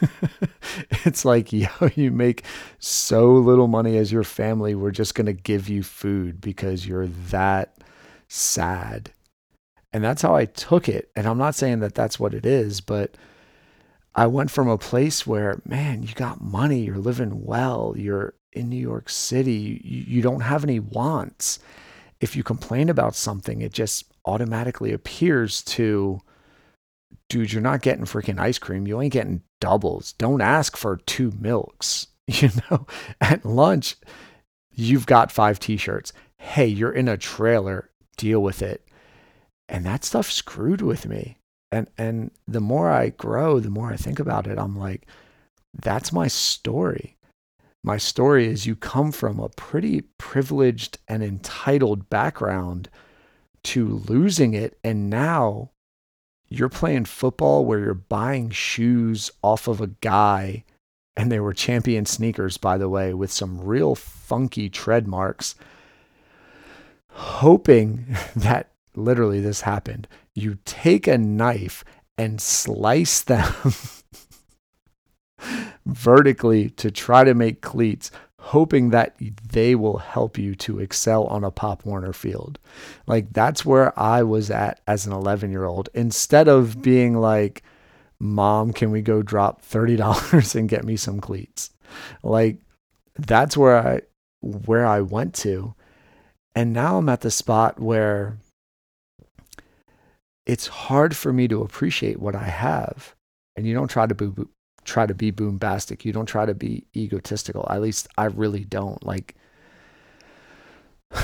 it's 1.04 1.24
like, 1.24 1.52
yo, 1.52 1.68
you 1.94 2.10
make 2.10 2.44
so 2.78 3.32
little 3.32 3.66
money 3.66 3.98
as 3.98 4.10
your 4.10 4.24
family. 4.24 4.74
We're 4.74 4.92
just 4.92 5.14
going 5.14 5.26
to 5.26 5.32
give 5.32 5.68
you 5.68 5.82
food 5.82 6.40
because 6.40 6.86
you're 6.86 7.08
that 7.08 7.76
sad. 8.28 9.12
And 9.92 10.02
that's 10.02 10.22
how 10.22 10.34
I 10.34 10.46
took 10.46 10.88
it. 10.88 11.10
And 11.14 11.26
I'm 11.26 11.38
not 11.38 11.54
saying 11.54 11.80
that 11.80 11.94
that's 11.94 12.18
what 12.18 12.34
it 12.34 12.44
is, 12.44 12.80
but 12.80 13.16
I 14.14 14.26
went 14.26 14.50
from 14.50 14.68
a 14.68 14.78
place 14.78 15.26
where, 15.26 15.60
man, 15.64 16.02
you 16.02 16.14
got 16.14 16.40
money, 16.40 16.80
you're 16.80 16.98
living 16.98 17.44
well, 17.44 17.94
you're 17.96 18.34
in 18.52 18.68
New 18.68 18.76
York 18.76 19.08
City, 19.08 19.80
you, 19.84 20.04
you 20.16 20.22
don't 20.22 20.40
have 20.40 20.64
any 20.64 20.80
wants. 20.80 21.58
If 22.20 22.36
you 22.36 22.42
complain 22.42 22.88
about 22.88 23.14
something, 23.14 23.60
it 23.60 23.72
just 23.72 24.04
automatically 24.24 24.92
appears 24.92 25.62
to 25.62 26.20
dude, 27.28 27.52
you're 27.52 27.62
not 27.62 27.82
getting 27.82 28.04
freaking 28.04 28.38
ice 28.38 28.58
cream. 28.58 28.86
You 28.86 29.00
ain't 29.00 29.12
getting 29.12 29.42
doubles. 29.60 30.12
Don't 30.12 30.40
ask 30.40 30.76
for 30.76 30.98
two 30.98 31.32
milks. 31.38 32.08
You 32.26 32.48
know, 32.70 32.86
at 33.20 33.44
lunch, 33.44 33.96
you've 34.72 35.04
got 35.04 35.30
five 35.30 35.60
t 35.60 35.76
shirts. 35.76 36.10
Hey, 36.38 36.66
you're 36.66 36.90
in 36.90 37.06
a 37.06 37.18
trailer. 37.18 37.90
Deal 38.16 38.42
with 38.42 38.62
it. 38.62 38.86
And 39.68 39.84
that 39.84 40.04
stuff 40.04 40.30
screwed 40.30 40.82
with 40.82 41.06
me. 41.06 41.38
And, 41.72 41.88
and 41.98 42.30
the 42.46 42.60
more 42.60 42.90
I 42.90 43.08
grow, 43.08 43.58
the 43.58 43.70
more 43.70 43.92
I 43.92 43.96
think 43.96 44.18
about 44.18 44.46
it, 44.46 44.58
I'm 44.58 44.78
like, 44.78 45.06
that's 45.72 46.12
my 46.12 46.28
story. 46.28 47.16
My 47.82 47.98
story 47.98 48.46
is 48.46 48.66
you 48.66 48.76
come 48.76 49.12
from 49.12 49.38
a 49.38 49.48
pretty 49.48 50.02
privileged 50.18 50.98
and 51.08 51.22
entitled 51.22 52.08
background 52.08 52.88
to 53.64 54.02
losing 54.08 54.54
it. 54.54 54.78
And 54.84 55.10
now 55.10 55.70
you're 56.48 56.68
playing 56.68 57.06
football 57.06 57.64
where 57.64 57.80
you're 57.80 57.94
buying 57.94 58.50
shoes 58.50 59.30
off 59.42 59.66
of 59.66 59.80
a 59.80 59.88
guy, 59.88 60.64
and 61.16 61.30
they 61.30 61.40
were 61.40 61.52
champion 61.52 62.06
sneakers, 62.06 62.56
by 62.56 62.78
the 62.78 62.88
way, 62.88 63.12
with 63.12 63.32
some 63.32 63.60
real 63.60 63.94
funky 63.94 64.70
tread 64.70 65.08
marks, 65.08 65.54
hoping 67.14 68.16
that 68.36 68.70
literally 68.94 69.40
this 69.40 69.62
happened. 69.62 70.06
You 70.34 70.58
take 70.64 71.06
a 71.06 71.18
knife 71.18 71.84
and 72.18 72.40
slice 72.40 73.22
them 73.22 73.52
vertically 75.86 76.70
to 76.70 76.90
try 76.90 77.24
to 77.24 77.34
make 77.34 77.60
cleats 77.60 78.10
hoping 78.38 78.90
that 78.90 79.16
they 79.52 79.74
will 79.74 79.96
help 79.96 80.36
you 80.36 80.54
to 80.54 80.78
excel 80.78 81.24
on 81.28 81.44
a 81.44 81.50
Pop 81.50 81.86
Warner 81.86 82.12
field. 82.12 82.58
Like 83.06 83.32
that's 83.32 83.64
where 83.64 83.98
I 83.98 84.22
was 84.22 84.50
at 84.50 84.80
as 84.86 85.06
an 85.06 85.12
11 85.12 85.50
year 85.50 85.64
old. 85.64 85.88
Instead 85.94 86.46
of 86.46 86.82
being 86.82 87.16
like, 87.16 87.62
Mom, 88.20 88.72
can 88.72 88.90
we 88.90 89.00
go 89.00 89.22
drop 89.22 89.64
$30 89.64 90.54
and 90.54 90.68
get 90.68 90.84
me 90.84 90.96
some 90.96 91.20
cleats? 91.20 91.70
Like 92.22 92.58
that's 93.16 93.56
where 93.56 93.78
I 93.78 94.00
where 94.40 94.84
I 94.84 95.00
went 95.00 95.34
to. 95.36 95.74
And 96.54 96.72
now 96.72 96.98
I'm 96.98 97.08
at 97.08 97.22
the 97.22 97.30
spot 97.30 97.80
where 97.80 98.38
it's 100.46 100.66
hard 100.66 101.16
for 101.16 101.32
me 101.32 101.48
to 101.48 101.62
appreciate 101.62 102.20
what 102.20 102.36
I 102.36 102.44
have. 102.44 103.14
And 103.56 103.66
you 103.66 103.74
don't 103.74 103.88
try 103.88 104.06
to 104.06 104.14
boo 104.14 104.48
try 104.84 105.06
to 105.06 105.14
be 105.14 105.30
bombastic. 105.30 106.04
You 106.04 106.12
don't 106.12 106.26
try 106.26 106.44
to 106.44 106.54
be 106.54 106.84
egotistical. 106.94 107.66
At 107.70 107.80
least 107.80 108.06
I 108.18 108.26
really 108.26 108.64
don't. 108.64 109.02
Like 109.04 109.34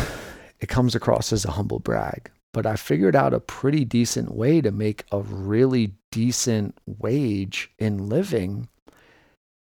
it 0.60 0.68
comes 0.68 0.94
across 0.94 1.32
as 1.32 1.44
a 1.44 1.52
humble 1.52 1.78
brag. 1.78 2.30
But 2.52 2.66
I 2.66 2.74
figured 2.74 3.14
out 3.14 3.32
a 3.32 3.40
pretty 3.40 3.84
decent 3.84 4.34
way 4.34 4.60
to 4.60 4.72
make 4.72 5.04
a 5.12 5.20
really 5.20 5.94
decent 6.10 6.76
wage 6.86 7.70
in 7.78 8.08
living. 8.08 8.68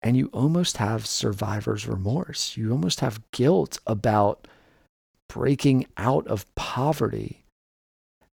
And 0.01 0.17
you 0.17 0.29
almost 0.33 0.77
have 0.77 1.05
survivor's 1.05 1.87
remorse. 1.87 2.57
You 2.57 2.71
almost 2.71 3.01
have 3.01 3.21
guilt 3.31 3.77
about 3.85 4.47
breaking 5.33 5.85
out 5.97 6.27
of 6.27 6.53
poverty. 6.55 7.43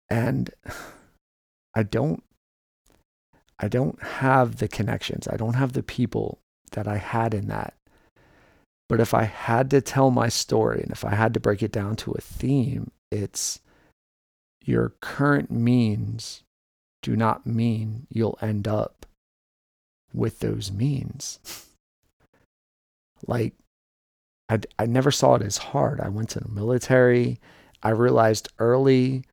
And 0.09 0.49
I 1.75 1.83
don't 1.83 2.23
I 3.57 3.67
don't 3.67 4.01
have 4.01 4.57
the 4.57 4.67
connections. 4.67 5.27
I 5.27 5.37
don't 5.37 5.53
have 5.53 5.73
the 5.73 5.83
people 5.83 6.39
that 6.71 6.87
I 6.87 6.97
had 6.97 7.33
in 7.33 7.47
that. 7.47 7.73
But 8.87 8.99
if 8.99 9.13
I 9.13 9.23
had 9.23 9.69
to 9.71 9.81
tell 9.81 10.11
my 10.11 10.29
story 10.29 10.81
and 10.81 10.91
if 10.91 11.05
I 11.05 11.15
had 11.15 11.33
to 11.33 11.39
break 11.39 11.63
it 11.63 11.71
down 11.71 11.95
to 11.97 12.11
a 12.11 12.21
theme, 12.21 12.91
it's 13.11 13.59
your 14.63 14.93
current 15.01 15.49
means 15.49 16.43
do 17.01 17.15
not 17.15 17.45
mean 17.45 18.07
you'll 18.09 18.37
end 18.41 18.67
up 18.67 19.05
with 20.13 20.39
those 20.39 20.71
means. 20.71 21.39
like, 23.27 23.53
I, 24.49 24.59
I 24.77 24.85
never 24.85 25.11
saw 25.11 25.35
it 25.35 25.41
as 25.41 25.57
hard. 25.57 25.99
I 25.99 26.09
went 26.09 26.29
to 26.29 26.39
the 26.39 26.49
military. 26.49 27.39
I 27.81 27.89
realized 27.89 28.49
early, 28.59 29.23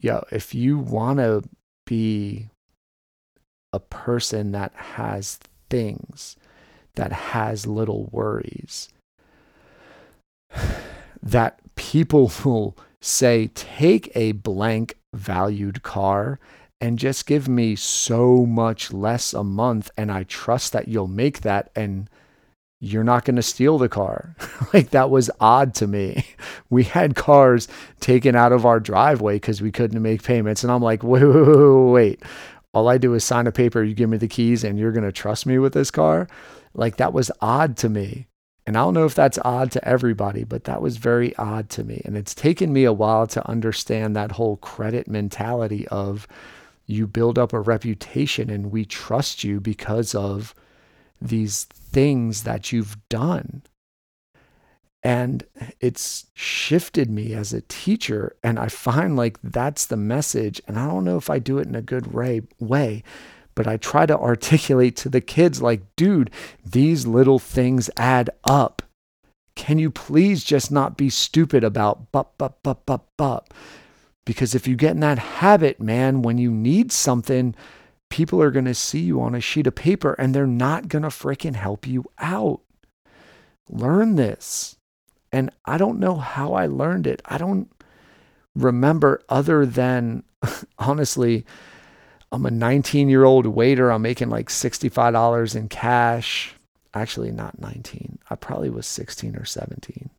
yo, 0.00 0.24
if 0.30 0.54
you 0.54 0.78
want 0.78 1.18
to 1.18 1.42
be 1.86 2.48
a 3.72 3.80
person 3.80 4.52
that 4.52 4.72
has 4.74 5.38
things, 5.70 6.36
that 6.94 7.12
has 7.12 7.66
little 7.66 8.08
worries, 8.12 8.88
that 11.22 11.60
people 11.74 12.30
will 12.44 12.76
say, 13.00 13.48
take 13.54 14.10
a 14.14 14.32
blank 14.32 14.96
valued 15.12 15.82
car 15.82 16.38
and 16.80 16.98
just 16.98 17.26
give 17.26 17.48
me 17.48 17.76
so 17.76 18.44
much 18.46 18.92
less 18.92 19.32
a 19.32 19.44
month 19.44 19.90
and 19.96 20.10
I 20.10 20.24
trust 20.24 20.72
that 20.72 20.88
you'll 20.88 21.06
make 21.06 21.42
that 21.42 21.70
and 21.76 22.08
you're 22.84 23.04
not 23.04 23.24
going 23.24 23.36
to 23.36 23.42
steal 23.42 23.78
the 23.78 23.88
car. 23.88 24.34
like 24.74 24.90
that 24.90 25.08
was 25.08 25.30
odd 25.40 25.72
to 25.74 25.86
me. 25.86 26.26
We 26.68 26.84
had 26.84 27.16
cars 27.16 27.68
taken 28.00 28.34
out 28.34 28.50
of 28.50 28.64
our 28.64 28.80
driveway 28.80 29.36
because 29.36 29.60
we 29.60 29.70
couldn't 29.70 30.00
make 30.00 30.22
payments. 30.22 30.62
And 30.62 30.72
I'm 30.72 30.80
like, 30.80 31.02
wait, 31.02 31.22
wait, 31.22 31.46
wait, 31.46 31.92
wait. 31.92 32.22
All 32.72 32.88
I 32.88 32.96
do 32.96 33.12
is 33.12 33.24
sign 33.24 33.46
a 33.46 33.52
paper, 33.52 33.82
you 33.82 33.94
give 33.94 34.08
me 34.08 34.16
the 34.16 34.26
keys, 34.26 34.64
and 34.64 34.78
you're 34.78 34.90
going 34.90 35.04
to 35.04 35.12
trust 35.12 35.44
me 35.44 35.58
with 35.58 35.74
this 35.74 35.90
car. 35.90 36.28
Like 36.72 36.96
that 36.96 37.12
was 37.12 37.30
odd 37.42 37.76
to 37.78 37.90
me. 37.90 38.26
And 38.66 38.76
I 38.76 38.80
don't 38.80 38.94
know 38.94 39.04
if 39.04 39.14
that's 39.14 39.38
odd 39.44 39.70
to 39.72 39.86
everybody, 39.86 40.44
but 40.44 40.64
that 40.64 40.80
was 40.80 40.96
very 40.96 41.36
odd 41.36 41.68
to 41.70 41.84
me. 41.84 42.00
And 42.06 42.16
it's 42.16 42.34
taken 42.34 42.72
me 42.72 42.84
a 42.84 42.92
while 42.92 43.26
to 43.28 43.46
understand 43.46 44.16
that 44.16 44.32
whole 44.32 44.56
credit 44.56 45.06
mentality 45.06 45.86
of 45.88 46.26
you 46.86 47.06
build 47.06 47.38
up 47.38 47.52
a 47.52 47.60
reputation 47.60 48.48
and 48.48 48.72
we 48.72 48.86
trust 48.86 49.44
you 49.44 49.60
because 49.60 50.14
of 50.14 50.54
these 51.28 51.64
things 51.64 52.42
that 52.42 52.72
you've 52.72 52.96
done. 53.08 53.62
And 55.02 55.44
it's 55.80 56.26
shifted 56.34 57.10
me 57.10 57.34
as 57.34 57.52
a 57.52 57.62
teacher. 57.62 58.36
And 58.42 58.58
I 58.58 58.68
find 58.68 59.16
like 59.16 59.38
that's 59.42 59.86
the 59.86 59.96
message. 59.96 60.60
And 60.68 60.78
I 60.78 60.86
don't 60.86 61.04
know 61.04 61.16
if 61.16 61.28
I 61.28 61.38
do 61.38 61.58
it 61.58 61.66
in 61.66 61.74
a 61.74 61.82
good 61.82 62.12
way, 62.12 63.02
but 63.54 63.66
I 63.66 63.76
try 63.76 64.06
to 64.06 64.18
articulate 64.18 64.96
to 64.96 65.08
the 65.08 65.20
kids 65.20 65.60
like, 65.60 65.82
dude, 65.96 66.30
these 66.64 67.06
little 67.06 67.38
things 67.38 67.90
add 67.96 68.30
up. 68.44 68.82
Can 69.54 69.78
you 69.78 69.90
please 69.90 70.44
just 70.44 70.70
not 70.70 70.96
be 70.96 71.10
stupid 71.10 71.62
about 71.64 72.10
bup, 72.12 72.38
bup, 72.38 72.62
bup, 72.62 72.86
bup, 72.86 73.08
bup? 73.16 73.52
Because 74.24 74.54
if 74.54 74.68
you 74.68 74.76
get 74.76 74.92
in 74.92 75.00
that 75.00 75.18
habit, 75.18 75.80
man, 75.80 76.22
when 76.22 76.38
you 76.38 76.50
need 76.50 76.92
something, 76.92 77.54
people 78.12 78.42
are 78.42 78.50
going 78.50 78.66
to 78.66 78.74
see 78.74 79.00
you 79.00 79.22
on 79.22 79.34
a 79.34 79.40
sheet 79.40 79.66
of 79.66 79.74
paper 79.74 80.12
and 80.18 80.34
they're 80.34 80.46
not 80.46 80.86
going 80.86 81.02
to 81.02 81.08
freaking 81.08 81.56
help 81.56 81.86
you 81.86 82.04
out. 82.18 82.60
Learn 83.70 84.16
this. 84.16 84.76
And 85.32 85.50
I 85.64 85.78
don't 85.78 85.98
know 85.98 86.16
how 86.16 86.52
I 86.52 86.66
learned 86.66 87.06
it. 87.06 87.22
I 87.24 87.38
don't 87.38 87.72
remember 88.54 89.22
other 89.30 89.64
than 89.64 90.24
honestly, 90.78 91.46
I'm 92.30 92.44
a 92.44 92.50
19 92.50 93.08
year 93.08 93.24
old 93.24 93.46
waiter. 93.46 93.90
I'm 93.90 94.02
making 94.02 94.28
like 94.28 94.50
$65 94.50 95.56
in 95.56 95.70
cash. 95.70 96.54
Actually, 96.92 97.30
not 97.30 97.58
19. 97.60 98.18
I 98.28 98.34
probably 98.34 98.68
was 98.68 98.86
16 98.86 99.36
or 99.36 99.46
17. 99.46 100.10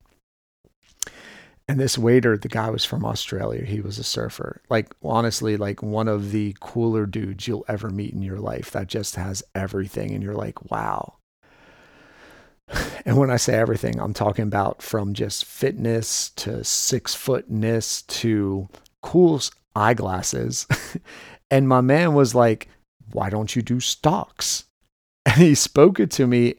And 1.68 1.80
this 1.80 1.98
waiter, 1.98 2.38
the 2.38 2.50
guy 2.50 2.70
was 2.70 2.84
from 2.84 3.06
Australia. 3.06 3.64
He 3.64 3.80
was 3.80 3.98
a 3.98 4.04
surfer. 4.04 4.62
Like, 4.70 4.94
honestly, 5.02 5.56
like 5.56 5.82
one 5.82 6.10
of 6.10 6.32
the 6.32 6.56
cooler 6.60 7.06
dudes 7.06 7.48
you'll 7.48 7.66
ever 7.70 7.90
meet 7.90 8.14
in 8.14 8.22
your 8.22 8.40
life 8.40 8.72
that 8.72 8.88
just 8.88 9.16
has 9.16 9.44
everything. 9.56 10.12
And 10.12 10.22
you're 10.22 10.36
like, 10.36 10.70
wow. 10.72 11.16
And 13.06 13.18
when 13.18 13.30
I 13.30 13.38
say 13.38 13.56
everything, 13.56 14.00
I'm 14.00 14.14
talking 14.14 14.44
about 14.44 14.82
from 14.82 15.14
just 15.14 15.46
fitness 15.46 16.30
to 16.38 16.64
six 16.64 17.14
footness 17.14 18.02
to 18.04 18.70
cool 19.02 19.42
eyeglasses. 19.76 20.66
and 21.52 21.68
my 21.68 21.82
man 21.82 22.14
was 22.14 22.34
like, 22.34 22.70
why 23.12 23.30
don't 23.30 23.56
you 23.56 23.62
do 23.62 23.80
stocks? 23.80 24.66
And 25.26 25.42
he 25.42 25.56
spoke 25.56 26.02
it 26.02 26.12
to 26.12 26.28
me 26.28 26.56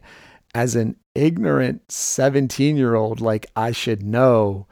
as 0.55 0.75
an 0.75 0.95
ignorant 1.13 1.91
17 1.91 2.75
year 2.77 2.95
old, 2.95 3.21
like 3.21 3.45
I 3.55 3.71
should 3.71 4.01
know 4.01 4.65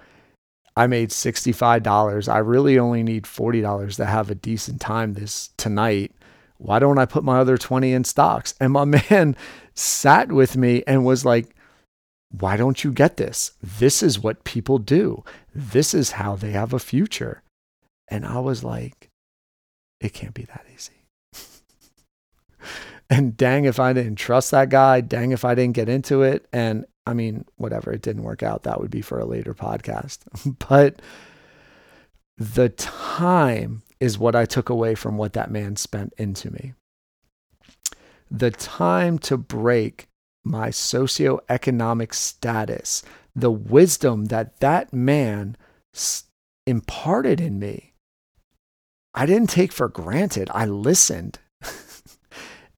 I 0.75 0.87
made 0.87 1.09
$65. 1.09 2.31
I 2.31 2.37
really 2.39 2.79
only 2.79 3.03
need 3.03 3.23
$40 3.23 3.95
to 3.97 4.05
have 4.05 4.29
a 4.29 4.35
decent 4.35 4.81
time 4.81 5.13
this 5.13 5.49
tonight. 5.57 6.11
Why 6.57 6.79
don't 6.79 6.97
I 6.97 7.05
put 7.05 7.23
my 7.23 7.39
other 7.39 7.57
20 7.57 7.93
in 7.93 8.03
stocks? 8.03 8.55
And 8.59 8.73
my 8.73 8.85
man 9.09 9.35
sat 9.75 10.31
with 10.31 10.57
me 10.57 10.83
and 10.87 11.05
was 11.05 11.25
like, 11.25 11.55
why 12.31 12.57
don't 12.57 12.83
you 12.83 12.91
get 12.91 13.17
this? 13.17 13.51
This 13.61 14.01
is 14.01 14.19
what 14.19 14.43
people 14.43 14.79
do. 14.79 15.23
This 15.53 15.93
is 15.93 16.11
how 16.11 16.35
they 16.35 16.51
have 16.51 16.73
a 16.73 16.79
future. 16.79 17.43
And 18.07 18.25
I 18.25 18.39
was 18.39 18.63
like, 18.63 19.09
it 19.99 20.13
can't 20.13 20.33
be 20.33 20.45
that 20.45 20.65
easy. 20.73 21.02
And 23.09 23.35
dang 23.37 23.65
if 23.65 23.79
I 23.79 23.93
didn't 23.93 24.15
trust 24.15 24.51
that 24.51 24.69
guy, 24.69 25.01
dang 25.01 25.31
if 25.31 25.45
I 25.45 25.55
didn't 25.55 25.75
get 25.75 25.89
into 25.89 26.23
it. 26.23 26.47
And 26.51 26.85
I 27.05 27.13
mean, 27.13 27.45
whatever, 27.57 27.91
it 27.91 28.01
didn't 28.01 28.23
work 28.23 28.43
out. 28.43 28.63
That 28.63 28.79
would 28.79 28.91
be 28.91 29.01
for 29.01 29.19
a 29.19 29.25
later 29.25 29.53
podcast. 29.53 30.19
but 30.69 31.01
the 32.37 32.69
time 32.69 33.83
is 33.99 34.17
what 34.17 34.35
I 34.35 34.45
took 34.45 34.69
away 34.69 34.95
from 34.95 35.17
what 35.17 35.33
that 35.33 35.51
man 35.51 35.75
spent 35.75 36.13
into 36.17 36.51
me. 36.51 36.73
The 38.31 38.51
time 38.51 39.19
to 39.19 39.37
break 39.37 40.07
my 40.43 40.69
socioeconomic 40.69 42.13
status, 42.13 43.03
the 43.35 43.51
wisdom 43.51 44.25
that 44.25 44.59
that 44.59 44.93
man 44.93 45.55
imparted 46.65 47.39
in 47.39 47.59
me, 47.59 47.93
I 49.13 49.25
didn't 49.25 49.49
take 49.49 49.71
for 49.71 49.87
granted. 49.87 50.49
I 50.53 50.65
listened. 50.65 51.39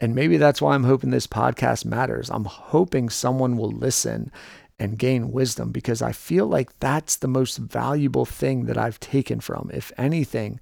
And 0.02 0.14
maybe 0.14 0.38
that's 0.38 0.62
why 0.62 0.76
I'm 0.76 0.84
hoping 0.84 1.10
this 1.10 1.28
podcast 1.28 1.86
matters. 1.86 2.30
I'm 2.30 2.46
hoping 2.46 3.10
someone 3.10 3.58
will 3.58 3.72
listen 3.72 4.32
and 4.78 5.00
gain 5.00 5.32
wisdom 5.32 5.72
because 5.72 6.02
I 6.02 6.12
feel 6.12 6.48
like 6.48 6.78
that's 6.80 7.16
the 7.16 7.30
most 7.30 7.58
valuable 7.58 8.26
thing 8.26 8.66
that 8.66 8.78
I've 8.78 9.00
taken 9.00 9.40
from. 9.40 9.72
If 9.74 9.92
anything, 9.98 10.60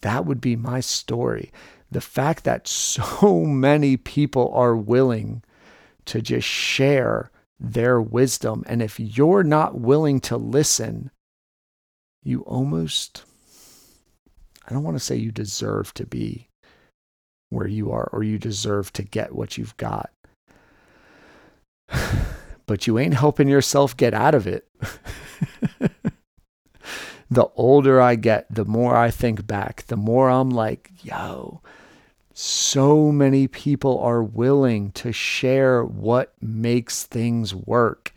that 0.00 0.24
would 0.26 0.40
be 0.40 0.54
my 0.54 0.80
story. 0.80 1.50
The 1.90 2.00
fact 2.00 2.44
that 2.44 2.68
so 2.68 3.40
many 3.44 3.96
people 3.96 4.50
are 4.54 4.76
willing 4.76 5.42
to 6.06 6.22
just 6.22 6.46
share 6.46 7.30
their 7.58 8.00
wisdom. 8.00 8.64
And 8.66 8.80
if 8.80 8.98
you're 8.98 9.44
not 9.44 9.78
willing 9.78 10.20
to 10.20 10.36
listen, 10.36 11.10
you 12.22 12.42
almost, 12.42 13.24
I 14.66 14.72
don't 14.72 14.82
want 14.84 14.96
to 14.96 15.04
say 15.04 15.16
you 15.16 15.32
deserve 15.32 15.92
to 15.94 16.06
be 16.06 16.48
where 17.52 17.68
you 17.68 17.90
are 17.92 18.08
or 18.12 18.22
you 18.22 18.38
deserve 18.38 18.92
to 18.94 19.02
get 19.02 19.34
what 19.34 19.58
you've 19.58 19.76
got. 19.76 20.10
but 22.66 22.86
you 22.86 22.98
ain't 22.98 23.14
helping 23.14 23.48
yourself 23.48 23.96
get 23.96 24.14
out 24.14 24.34
of 24.34 24.46
it. 24.46 24.66
the 27.30 27.46
older 27.54 28.00
I 28.00 28.14
get, 28.16 28.46
the 28.52 28.64
more 28.64 28.96
I 28.96 29.10
think 29.10 29.46
back, 29.46 29.84
the 29.86 29.96
more 29.96 30.30
I'm 30.30 30.50
like, 30.50 30.90
yo, 31.02 31.60
so 32.34 33.12
many 33.12 33.46
people 33.48 33.98
are 34.00 34.22
willing 34.22 34.90
to 34.92 35.12
share 35.12 35.84
what 35.84 36.32
makes 36.40 37.04
things 37.04 37.54
work. 37.54 38.14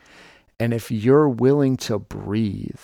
And 0.60 0.74
if 0.74 0.90
you're 0.90 1.28
willing 1.28 1.76
to 1.78 2.00
breathe, 2.00 2.80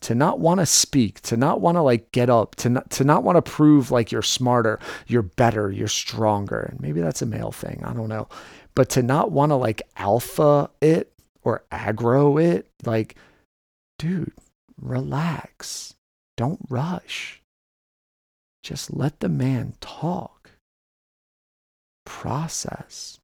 to 0.00 0.14
not 0.14 0.38
want 0.38 0.60
to 0.60 0.66
speak, 0.66 1.20
to 1.22 1.36
not 1.36 1.60
want 1.60 1.76
to 1.76 1.82
like 1.82 2.12
get 2.12 2.30
up, 2.30 2.54
to 2.56 2.68
not, 2.68 2.90
to 2.90 3.04
not 3.04 3.24
want 3.24 3.36
to 3.36 3.42
prove 3.42 3.90
like 3.90 4.12
you're 4.12 4.22
smarter, 4.22 4.78
you're 5.06 5.22
better, 5.22 5.70
you're 5.70 5.88
stronger. 5.88 6.68
And 6.70 6.80
maybe 6.80 7.00
that's 7.00 7.22
a 7.22 7.26
male 7.26 7.52
thing. 7.52 7.82
I 7.84 7.92
don't 7.92 8.08
know. 8.08 8.28
But 8.74 8.90
to 8.90 9.02
not 9.02 9.32
want 9.32 9.50
to 9.50 9.56
like 9.56 9.82
alpha 9.96 10.70
it 10.80 11.12
or 11.42 11.64
aggro 11.72 12.40
it, 12.42 12.68
like, 12.84 13.16
dude, 13.98 14.32
relax. 14.80 15.94
Don't 16.36 16.60
rush. 16.68 17.42
Just 18.62 18.94
let 18.94 19.18
the 19.20 19.28
man 19.28 19.74
talk, 19.80 20.50
process, 22.04 23.18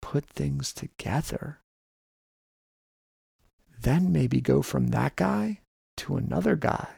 put 0.00 0.24
things 0.24 0.72
together 0.72 1.58
then 3.82 4.12
maybe 4.12 4.40
go 4.40 4.62
from 4.62 4.88
that 4.88 5.16
guy 5.16 5.60
to 5.98 6.16
another 6.16 6.56
guy, 6.56 6.88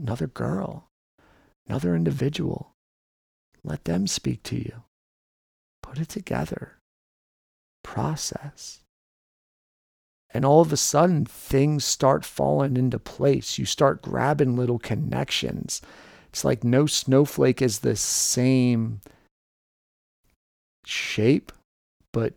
another 0.00 0.26
girl, 0.26 0.88
another 1.66 1.94
individual. 1.94 2.74
Let 3.64 3.84
them 3.84 4.06
speak 4.06 4.42
to 4.44 4.56
you. 4.56 4.84
Put 5.82 5.98
it 5.98 6.08
together. 6.08 6.78
Process. 7.82 8.80
And 10.30 10.44
all 10.44 10.60
of 10.60 10.72
a 10.72 10.76
sudden, 10.76 11.24
things 11.24 11.84
start 11.84 12.24
falling 12.24 12.76
into 12.76 12.98
place. 12.98 13.58
You 13.58 13.64
start 13.64 14.02
grabbing 14.02 14.56
little 14.56 14.78
connections. 14.78 15.80
It's 16.28 16.44
like 16.44 16.62
no 16.62 16.86
snowflake 16.86 17.62
is 17.62 17.78
the 17.78 17.96
same 17.96 19.00
shape, 20.84 21.50
but 22.12 22.34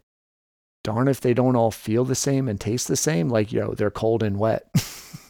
darn 0.84 1.08
if 1.08 1.22
they 1.22 1.34
don't 1.34 1.56
all 1.56 1.72
feel 1.72 2.06
the 2.06 2.16
same 2.16 2.48
and 2.48 2.60
taste 2.60 2.88
the 2.88 2.96
same 2.96 3.30
like 3.30 3.52
you 3.52 3.60
know 3.60 3.74
they're 3.74 3.92
cold 3.92 4.24
and 4.24 4.40
wet 4.40 4.68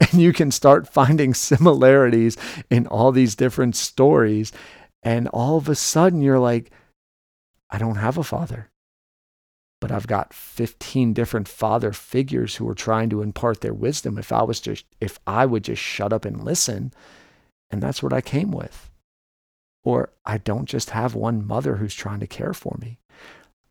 and 0.00 0.14
you 0.20 0.32
can 0.32 0.50
start 0.50 0.88
finding 0.88 1.34
similarities 1.34 2.36
in 2.70 2.86
all 2.86 3.12
these 3.12 3.34
different 3.34 3.76
stories 3.76 4.52
and 5.02 5.28
all 5.28 5.56
of 5.58 5.68
a 5.68 5.74
sudden 5.74 6.22
you're 6.22 6.38
like 6.38 6.70
i 7.70 7.78
don't 7.78 7.96
have 7.96 8.18
a 8.18 8.24
father 8.24 8.70
but 9.80 9.92
i've 9.92 10.06
got 10.06 10.32
15 10.32 11.12
different 11.12 11.46
father 11.48 11.92
figures 11.92 12.56
who 12.56 12.68
are 12.68 12.74
trying 12.74 13.10
to 13.10 13.22
impart 13.22 13.60
their 13.60 13.74
wisdom 13.74 14.18
if 14.18 14.32
i 14.32 14.42
was 14.42 14.60
just 14.60 14.84
if 15.00 15.18
i 15.26 15.44
would 15.46 15.64
just 15.64 15.82
shut 15.82 16.12
up 16.12 16.24
and 16.24 16.42
listen 16.44 16.92
and 17.70 17.82
that's 17.82 18.02
what 18.02 18.12
i 18.12 18.20
came 18.20 18.50
with 18.50 18.90
Or 19.84 20.10
I 20.24 20.38
don't 20.38 20.68
just 20.68 20.90
have 20.90 21.14
one 21.14 21.46
mother 21.46 21.76
who's 21.76 21.94
trying 21.94 22.18
to 22.20 22.26
care 22.26 22.52
for 22.52 22.76
me. 22.80 22.98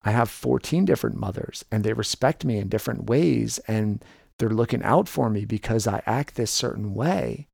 I 0.06 0.12
have 0.12 0.30
14 0.30 0.86
different 0.86 1.18
mothers 1.18 1.66
and 1.72 1.84
they 1.84 1.94
respect 1.94 2.46
me 2.46 2.60
in 2.60 2.70
different 2.70 3.10
ways 3.10 3.58
and 3.68 4.06
they're 4.38 4.50
looking 4.50 4.84
out 4.84 5.10
for 5.10 5.32
me 5.32 5.46
because 5.46 5.88
I 5.88 6.04
act 6.06 6.36
this 6.36 6.52
certain 6.52 6.94
way. 6.94 7.48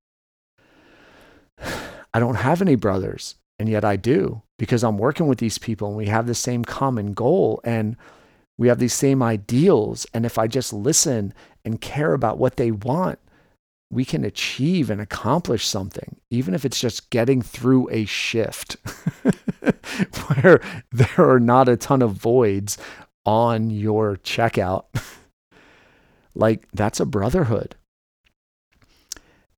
I 2.13 2.19
don't 2.19 2.35
have 2.35 2.61
any 2.61 2.75
brothers 2.75 3.35
and 3.57 3.69
yet 3.69 3.85
I 3.85 3.95
do 3.95 4.41
because 4.59 4.83
I'm 4.83 4.97
working 4.97 5.27
with 5.27 5.37
these 5.37 5.57
people 5.57 5.87
and 5.87 5.97
we 5.97 6.07
have 6.07 6.27
the 6.27 6.35
same 6.35 6.65
common 6.65 7.13
goal 7.13 7.61
and 7.63 7.95
we 8.57 8.67
have 8.67 8.79
these 8.79 8.93
same 8.93 9.23
ideals. 9.23 10.05
And 10.13 10.25
if 10.25 10.37
I 10.37 10.47
just 10.47 10.73
listen 10.73 11.33
and 11.63 11.79
care 11.79 12.13
about 12.13 12.37
what 12.37 12.57
they 12.57 12.71
want, 12.71 13.17
we 13.91 14.05
can 14.05 14.23
achieve 14.23 14.89
and 14.89 15.01
accomplish 15.01 15.67
something, 15.67 16.15
even 16.29 16.53
if 16.53 16.63
it's 16.63 16.79
just 16.79 17.09
getting 17.09 17.41
through 17.41 17.89
a 17.91 18.05
shift 18.05 18.77
where 20.27 20.61
there 20.91 21.29
are 21.29 21.41
not 21.41 21.67
a 21.67 21.75
ton 21.75 22.01
of 22.01 22.13
voids 22.13 22.77
on 23.25 23.69
your 23.69 24.15
checkout. 24.15 24.85
like, 26.35 26.67
that's 26.71 27.01
a 27.01 27.05
brotherhood. 27.05 27.75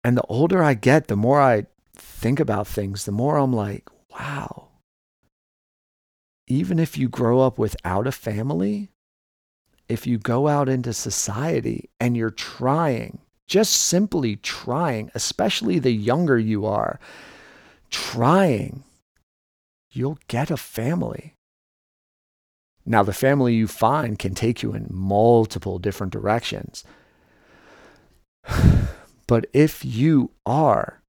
And 0.03 0.17
the 0.17 0.23
older 0.23 0.63
I 0.63 0.73
get, 0.73 1.07
the 1.07 1.15
more 1.15 1.39
I 1.39 1.67
think 1.95 2.39
about 2.39 2.67
things, 2.67 3.05
the 3.05 3.11
more 3.11 3.37
I'm 3.37 3.53
like, 3.53 3.87
wow. 4.09 4.69
Even 6.47 6.79
if 6.79 6.97
you 6.97 7.07
grow 7.07 7.39
up 7.41 7.59
without 7.59 8.07
a 8.07 8.11
family, 8.11 8.89
if 9.87 10.07
you 10.07 10.17
go 10.17 10.47
out 10.47 10.67
into 10.67 10.91
society 10.91 11.91
and 11.99 12.17
you're 12.17 12.31
trying 12.31 13.19
just 13.47 13.73
simply 13.73 14.37
trying, 14.37 15.11
especially 15.13 15.79
the 15.79 15.91
younger 15.91 16.37
you 16.37 16.65
are, 16.65 16.99
trying, 17.89 18.83
you'll 19.91 20.19
get 20.27 20.49
a 20.49 20.57
family. 20.57 21.35
Now, 22.85 23.03
the 23.03 23.13
family 23.13 23.53
you 23.53 23.67
find 23.67 24.19
can 24.19 24.35
take 24.35 24.61
you 24.61 24.73
in 24.73 24.87
multiple 24.89 25.79
different 25.79 26.13
directions. 26.13 26.83
But 29.25 29.45
if 29.53 29.85
you 29.85 30.31
are 30.45 31.01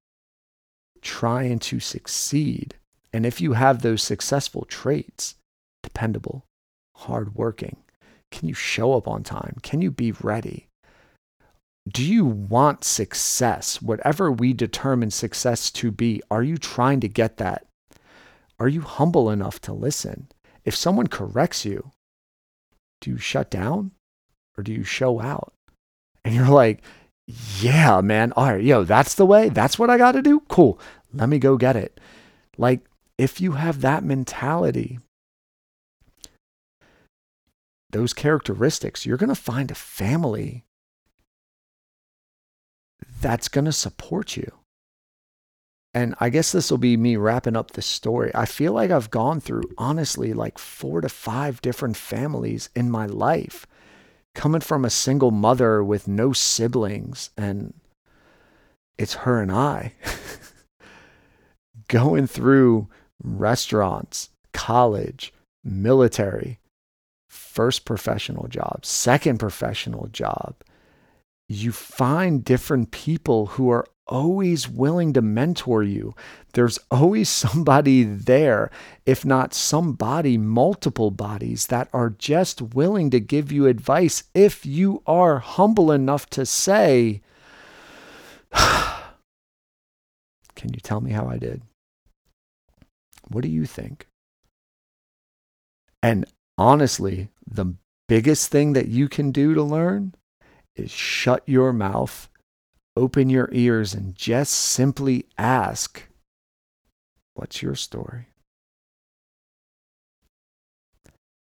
trying 1.03 1.59
to 1.59 1.81
succeed, 1.81 2.77
and 3.13 3.27
if 3.27 3.41
you 3.41 3.55
have 3.55 3.83
those 3.83 4.03
successful 4.03 4.65
traits, 4.67 5.35
dependable, 5.83 6.47
hardworking, 6.95 7.77
can 8.31 8.49
you 8.49 8.55
show 8.55 8.95
up 8.95 9.09
on 9.09 9.25
time? 9.25 9.57
Can 9.63 9.83
you 9.83 9.91
be 9.91 10.13
ready? 10.13 10.69
Do 11.89 12.03
you 12.03 12.25
want 12.25 12.85
success? 12.85 13.83
Whatever 13.83 14.33
we 14.33 14.53
determine 14.53 15.11
success 15.11 15.71
to 15.73 15.91
be, 15.91 16.23
are 16.31 16.43
you 16.43 16.57
trying 16.57 17.01
to 17.01 17.09
get 17.09 17.37
that? 17.37 17.67
Are 18.59 18.69
you 18.69 18.81
humble 18.81 19.31
enough 19.31 19.61
to 19.63 19.73
listen? 19.73 20.29
If 20.65 20.75
someone 20.75 21.09
corrects 21.09 21.65
you, 21.65 21.93
do 23.01 23.11
you 23.11 23.19
shut 23.19 23.51
down 23.51 23.91
or 24.57 24.63
do 24.63 24.73
you 24.73 24.85
show 24.85 25.21
out? 25.21 25.53
And 26.25 26.35
you're 26.35 26.49
like, 26.49 26.83
yeah, 27.61 28.01
man. 28.01 28.33
All 28.33 28.53
right, 28.53 28.65
yo, 28.65 28.85
that's 28.85 29.15
the 29.15 29.27
way. 29.27 29.51
That's 29.51 29.79
what 29.79 29.91
I 29.91 29.99
got 29.99 30.13
to 30.13 30.23
do. 30.23 30.41
Cool. 30.49 30.79
Let 31.13 31.29
me 31.29 31.39
go 31.39 31.59
get 31.59 31.77
it. 31.77 32.01
Like, 32.57 32.81
if 33.19 33.41
you 33.41 33.53
have 33.53 33.83
that 33.83 34.05
mentality, 34.05 34.99
those 37.91 38.15
characteristics, 38.15 39.05
you're 39.05 39.19
going 39.19 39.29
to 39.29 39.35
find 39.35 39.71
a 39.71 39.75
family 39.75 40.65
that's 43.21 43.49
going 43.49 43.65
to 43.65 43.73
support 43.73 44.37
you. 44.37 44.51
And 45.95 46.17
I 46.19 46.29
guess 46.29 46.51
this 46.51 46.71
will 46.71 46.79
be 46.79 46.97
me 46.97 47.17
wrapping 47.17 47.55
up 47.55 47.71
the 47.71 47.83
story. 47.83 48.33
I 48.35 48.47
feel 48.47 48.73
like 48.73 48.91
I've 48.91 49.11
gone 49.11 49.41
through, 49.41 49.63
honestly, 49.79 50.33
like 50.33 50.59
four 50.59 51.01
to 51.01 51.09
five 51.09 51.63
different 51.63 51.97
families 51.97 52.69
in 52.75 52.91
my 52.91 53.07
life, 53.07 53.65
coming 54.35 54.61
from 54.61 54.85
a 54.85 54.91
single 54.91 55.31
mother 55.31 55.85
with 55.85 56.09
no 56.09 56.33
siblings, 56.33 57.31
and 57.37 57.75
it's 58.99 59.15
her 59.15 59.41
and 59.41 59.53
I. 59.53 59.93
Going 61.89 62.27
through 62.27 62.89
restaurants, 63.23 64.31
college, 64.53 65.33
military, 65.63 66.59
first 67.29 67.85
professional 67.85 68.49
job, 68.49 68.85
second 68.85 69.39
professional 69.39 70.09
job, 70.09 70.57
you 71.49 71.73
find 71.73 72.45
different 72.45 72.91
people 72.91 73.47
who 73.47 73.71
are 73.71 73.87
always 74.07 74.69
willing 74.69 75.13
to 75.15 75.23
mentor 75.23 75.83
you. 75.83 76.15
There's 76.53 76.79
always 76.91 77.29
somebody 77.45 78.03
there, 78.03 78.71
if 79.07 79.25
not 79.25 79.55
somebody, 79.55 80.39
multiple 80.39 81.11
bodies 81.11 81.67
that 81.69 81.89
are 81.93 82.11
just 82.11 82.61
willing 82.61 83.11
to 83.11 83.21
give 83.21 83.51
you 83.53 83.67
advice 83.67 84.25
if 84.35 84.67
you 84.67 85.03
are 85.07 85.39
humble 85.39 85.93
enough 85.93 86.29
to 86.31 86.47
say, 86.47 87.23
Can 90.55 90.73
you 90.73 90.81
tell 90.81 91.01
me 91.01 91.11
how 91.11 91.29
I 91.29 91.37
did? 91.37 91.63
What 93.29 93.43
do 93.43 93.49
you 93.49 93.67
think? 93.67 94.07
And 96.03 96.27
honestly, 96.57 97.29
the 97.47 97.75
biggest 98.09 98.51
thing 98.51 98.75
that 98.75 98.89
you 98.89 99.09
can 99.09 99.33
do 99.33 99.55
to 99.55 99.63
learn 99.63 100.15
is 100.77 100.91
shut 100.91 101.43
your 101.47 101.73
mouth, 101.73 102.29
open 102.97 103.31
your 103.31 103.49
ears, 103.53 103.95
and 103.95 104.15
just 104.15 104.53
simply 104.53 105.27
ask, 105.39 106.05
What's 107.35 107.63
your 107.63 107.75
story? 107.75 108.29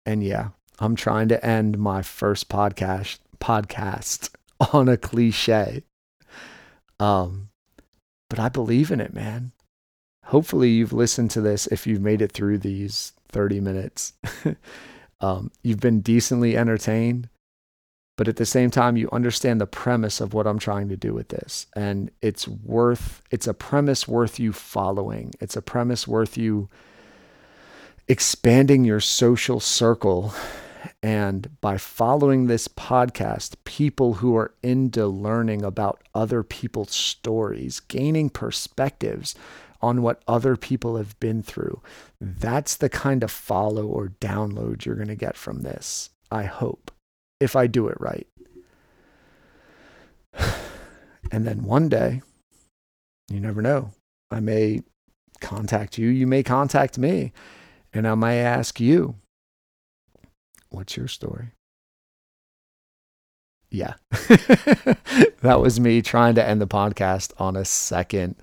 And 0.06 0.24
yeah, 0.24 0.48
I'm 0.78 0.96
trying 0.96 1.28
to 1.28 1.44
end 1.44 1.78
my 1.78 2.02
first 2.02 2.48
podcast 2.48 3.18
podcast 3.40 4.30
on 4.72 4.88
a 4.88 4.96
cliche. 4.96 5.82
Um, 6.98 7.50
but 8.30 8.38
I 8.38 8.48
believe 8.48 8.90
in 8.90 9.00
it, 9.00 9.12
man. 9.12 9.52
Hopefully, 10.26 10.70
you've 10.70 10.92
listened 10.92 11.30
to 11.32 11.40
this 11.40 11.66
if 11.66 11.86
you've 11.86 12.00
made 12.00 12.22
it 12.22 12.32
through 12.32 12.58
these 12.58 13.12
30 13.28 13.60
minutes. 13.60 14.14
um, 15.20 15.50
you've 15.62 15.80
been 15.80 16.00
decently 16.00 16.56
entertained 16.56 17.28
but 18.16 18.28
at 18.28 18.36
the 18.36 18.46
same 18.46 18.70
time 18.70 18.96
you 18.96 19.08
understand 19.10 19.60
the 19.60 19.66
premise 19.66 20.20
of 20.20 20.34
what 20.34 20.46
I'm 20.46 20.58
trying 20.58 20.88
to 20.88 20.96
do 20.96 21.14
with 21.14 21.28
this. 21.28 21.66
And 21.74 22.10
it's 22.20 22.46
worth 22.46 23.22
it's 23.30 23.46
a 23.46 23.54
premise 23.54 24.06
worth 24.06 24.38
you 24.38 24.52
following. 24.52 25.32
It's 25.40 25.56
a 25.56 25.62
premise 25.62 26.06
worth 26.06 26.36
you 26.36 26.68
expanding 28.08 28.84
your 28.84 29.00
social 29.00 29.60
circle. 29.60 30.34
And 31.02 31.60
by 31.60 31.78
following 31.78 32.46
this 32.46 32.68
podcast 32.68 33.54
people 33.64 34.14
who 34.14 34.36
are 34.36 34.52
into 34.62 35.06
learning 35.06 35.64
about 35.64 36.02
other 36.14 36.42
people's 36.42 36.92
stories 36.92 37.80
gaining 37.80 38.30
perspectives 38.30 39.34
on 39.80 40.02
what 40.02 40.22
other 40.28 40.56
people 40.56 40.96
have 40.96 41.18
been 41.18 41.42
through 41.42 41.82
that's 42.20 42.76
the 42.76 42.88
kind 42.88 43.24
of 43.24 43.30
follow 43.30 43.84
or 43.86 44.08
download 44.20 44.84
you're 44.84 44.94
going 44.94 45.08
to 45.08 45.16
get 45.16 45.36
from 45.36 45.62
this 45.62 46.10
i 46.30 46.44
hope 46.44 46.91
if 47.42 47.56
I 47.56 47.66
do 47.66 47.88
it 47.88 48.00
right. 48.00 48.26
And 51.30 51.46
then 51.46 51.64
one 51.64 51.88
day, 51.88 52.20
you 53.30 53.40
never 53.40 53.62
know, 53.62 53.92
I 54.30 54.40
may 54.40 54.82
contact 55.40 55.96
you, 55.96 56.08
you 56.08 56.26
may 56.26 56.42
contact 56.42 56.98
me, 56.98 57.32
and 57.92 58.06
I 58.06 58.14
may 58.14 58.40
ask 58.40 58.78
you, 58.80 59.16
What's 60.72 60.96
your 60.96 61.08
story? 61.08 61.52
Yeah. 63.70 63.94
that 64.10 65.58
was 65.60 65.78
me 65.78 66.00
trying 66.00 66.34
to 66.36 66.46
end 66.46 66.62
the 66.62 66.66
podcast 66.66 67.32
on 67.38 67.56
a 67.56 67.64
second 67.64 68.36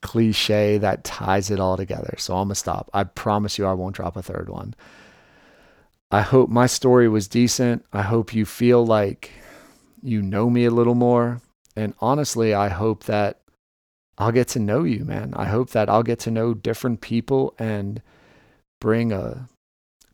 cliche 0.00 0.78
that 0.78 1.02
ties 1.02 1.50
it 1.50 1.58
all 1.58 1.76
together. 1.76 2.14
So 2.18 2.34
I'm 2.34 2.48
going 2.48 2.50
to 2.50 2.54
stop. 2.56 2.88
I 2.94 3.04
promise 3.04 3.58
you 3.58 3.66
I 3.66 3.72
won't 3.72 3.96
drop 3.96 4.16
a 4.16 4.22
third 4.22 4.48
one. 4.48 4.74
I 6.12 6.20
hope 6.20 6.50
my 6.50 6.66
story 6.66 7.08
was 7.08 7.26
decent. 7.26 7.86
I 7.90 8.02
hope 8.02 8.34
you 8.34 8.44
feel 8.44 8.84
like 8.84 9.30
you 10.02 10.20
know 10.20 10.50
me 10.50 10.66
a 10.66 10.70
little 10.70 10.94
more. 10.94 11.40
And 11.74 11.94
honestly, 12.00 12.52
I 12.52 12.68
hope 12.68 13.04
that 13.04 13.40
I'll 14.18 14.30
get 14.30 14.48
to 14.48 14.58
know 14.58 14.84
you, 14.84 15.06
man. 15.06 15.32
I 15.34 15.46
hope 15.46 15.70
that 15.70 15.88
I'll 15.88 16.02
get 16.02 16.18
to 16.20 16.30
know 16.30 16.52
different 16.52 17.00
people 17.00 17.54
and 17.58 18.02
bring 18.78 19.10
a 19.10 19.48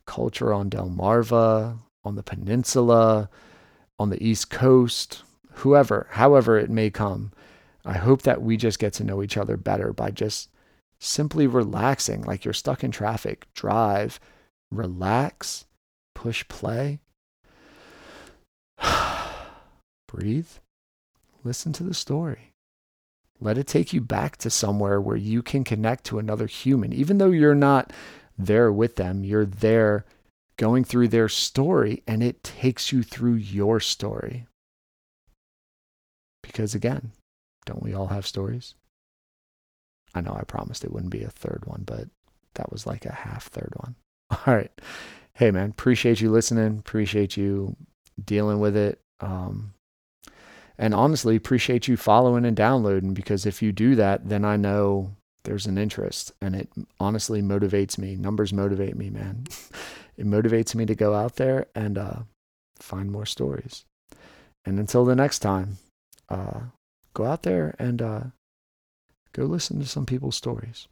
culture 0.06 0.52
on 0.52 0.70
Delmarva, 0.70 1.80
on 2.04 2.14
the 2.14 2.22
peninsula, 2.22 3.28
on 3.98 4.10
the 4.10 4.24
East 4.24 4.50
Coast, 4.50 5.24
whoever, 5.50 6.06
however 6.12 6.56
it 6.56 6.70
may 6.70 6.90
come. 6.90 7.32
I 7.84 7.94
hope 7.94 8.22
that 8.22 8.40
we 8.40 8.56
just 8.56 8.78
get 8.78 8.92
to 8.94 9.04
know 9.04 9.20
each 9.20 9.36
other 9.36 9.56
better 9.56 9.92
by 9.92 10.12
just 10.12 10.48
simply 11.00 11.48
relaxing, 11.48 12.22
like 12.22 12.44
you're 12.44 12.54
stuck 12.54 12.84
in 12.84 12.92
traffic. 12.92 13.48
Drive, 13.52 14.20
relax, 14.70 15.64
push 16.18 16.46
play. 16.48 16.98
Breathe. 20.08 20.48
Listen 21.44 21.72
to 21.74 21.84
the 21.84 21.94
story. 21.94 22.54
Let 23.40 23.56
it 23.56 23.68
take 23.68 23.92
you 23.92 24.00
back 24.00 24.36
to 24.38 24.50
somewhere 24.50 25.00
where 25.00 25.16
you 25.16 25.42
can 25.42 25.62
connect 25.62 26.02
to 26.06 26.18
another 26.18 26.48
human. 26.48 26.92
Even 26.92 27.18
though 27.18 27.30
you're 27.30 27.54
not 27.54 27.92
there 28.36 28.72
with 28.72 28.96
them, 28.96 29.22
you're 29.22 29.46
there 29.46 30.04
going 30.56 30.82
through 30.82 31.06
their 31.06 31.28
story 31.28 32.02
and 32.08 32.20
it 32.20 32.42
takes 32.42 32.90
you 32.90 33.04
through 33.04 33.34
your 33.34 33.78
story. 33.78 34.48
Because 36.42 36.74
again, 36.74 37.12
don't 37.64 37.82
we 37.82 37.94
all 37.94 38.08
have 38.08 38.26
stories? 38.26 38.74
I 40.16 40.20
know 40.20 40.34
I 40.36 40.42
promised 40.42 40.82
it 40.82 40.90
wouldn't 40.90 41.12
be 41.12 41.22
a 41.22 41.30
third 41.30 41.62
one, 41.64 41.84
but 41.86 42.08
that 42.54 42.72
was 42.72 42.88
like 42.88 43.06
a 43.06 43.12
half 43.12 43.46
third 43.46 43.72
one. 43.76 43.94
All 44.30 44.54
right. 44.54 44.72
Hey, 45.38 45.52
man, 45.52 45.70
appreciate 45.70 46.20
you 46.20 46.32
listening. 46.32 46.80
Appreciate 46.80 47.36
you 47.36 47.76
dealing 48.24 48.58
with 48.58 48.76
it. 48.76 49.00
Um, 49.20 49.72
and 50.76 50.92
honestly, 50.92 51.36
appreciate 51.36 51.86
you 51.86 51.96
following 51.96 52.44
and 52.44 52.56
downloading 52.56 53.14
because 53.14 53.46
if 53.46 53.62
you 53.62 53.70
do 53.70 53.94
that, 53.94 54.28
then 54.28 54.44
I 54.44 54.56
know 54.56 55.12
there's 55.44 55.66
an 55.66 55.78
interest 55.78 56.32
and 56.42 56.56
it 56.56 56.68
honestly 56.98 57.40
motivates 57.40 57.98
me. 57.98 58.16
Numbers 58.16 58.52
motivate 58.52 58.96
me, 58.96 59.10
man. 59.10 59.44
it 60.16 60.26
motivates 60.26 60.74
me 60.74 60.84
to 60.86 60.96
go 60.96 61.14
out 61.14 61.36
there 61.36 61.66
and 61.72 61.98
uh, 61.98 62.22
find 62.80 63.12
more 63.12 63.26
stories. 63.26 63.84
And 64.64 64.80
until 64.80 65.04
the 65.04 65.14
next 65.14 65.38
time, 65.38 65.78
uh, 66.28 66.62
go 67.14 67.26
out 67.26 67.44
there 67.44 67.76
and 67.78 68.02
uh, 68.02 68.22
go 69.32 69.44
listen 69.44 69.78
to 69.78 69.86
some 69.86 70.04
people's 70.04 70.34
stories. 70.34 70.88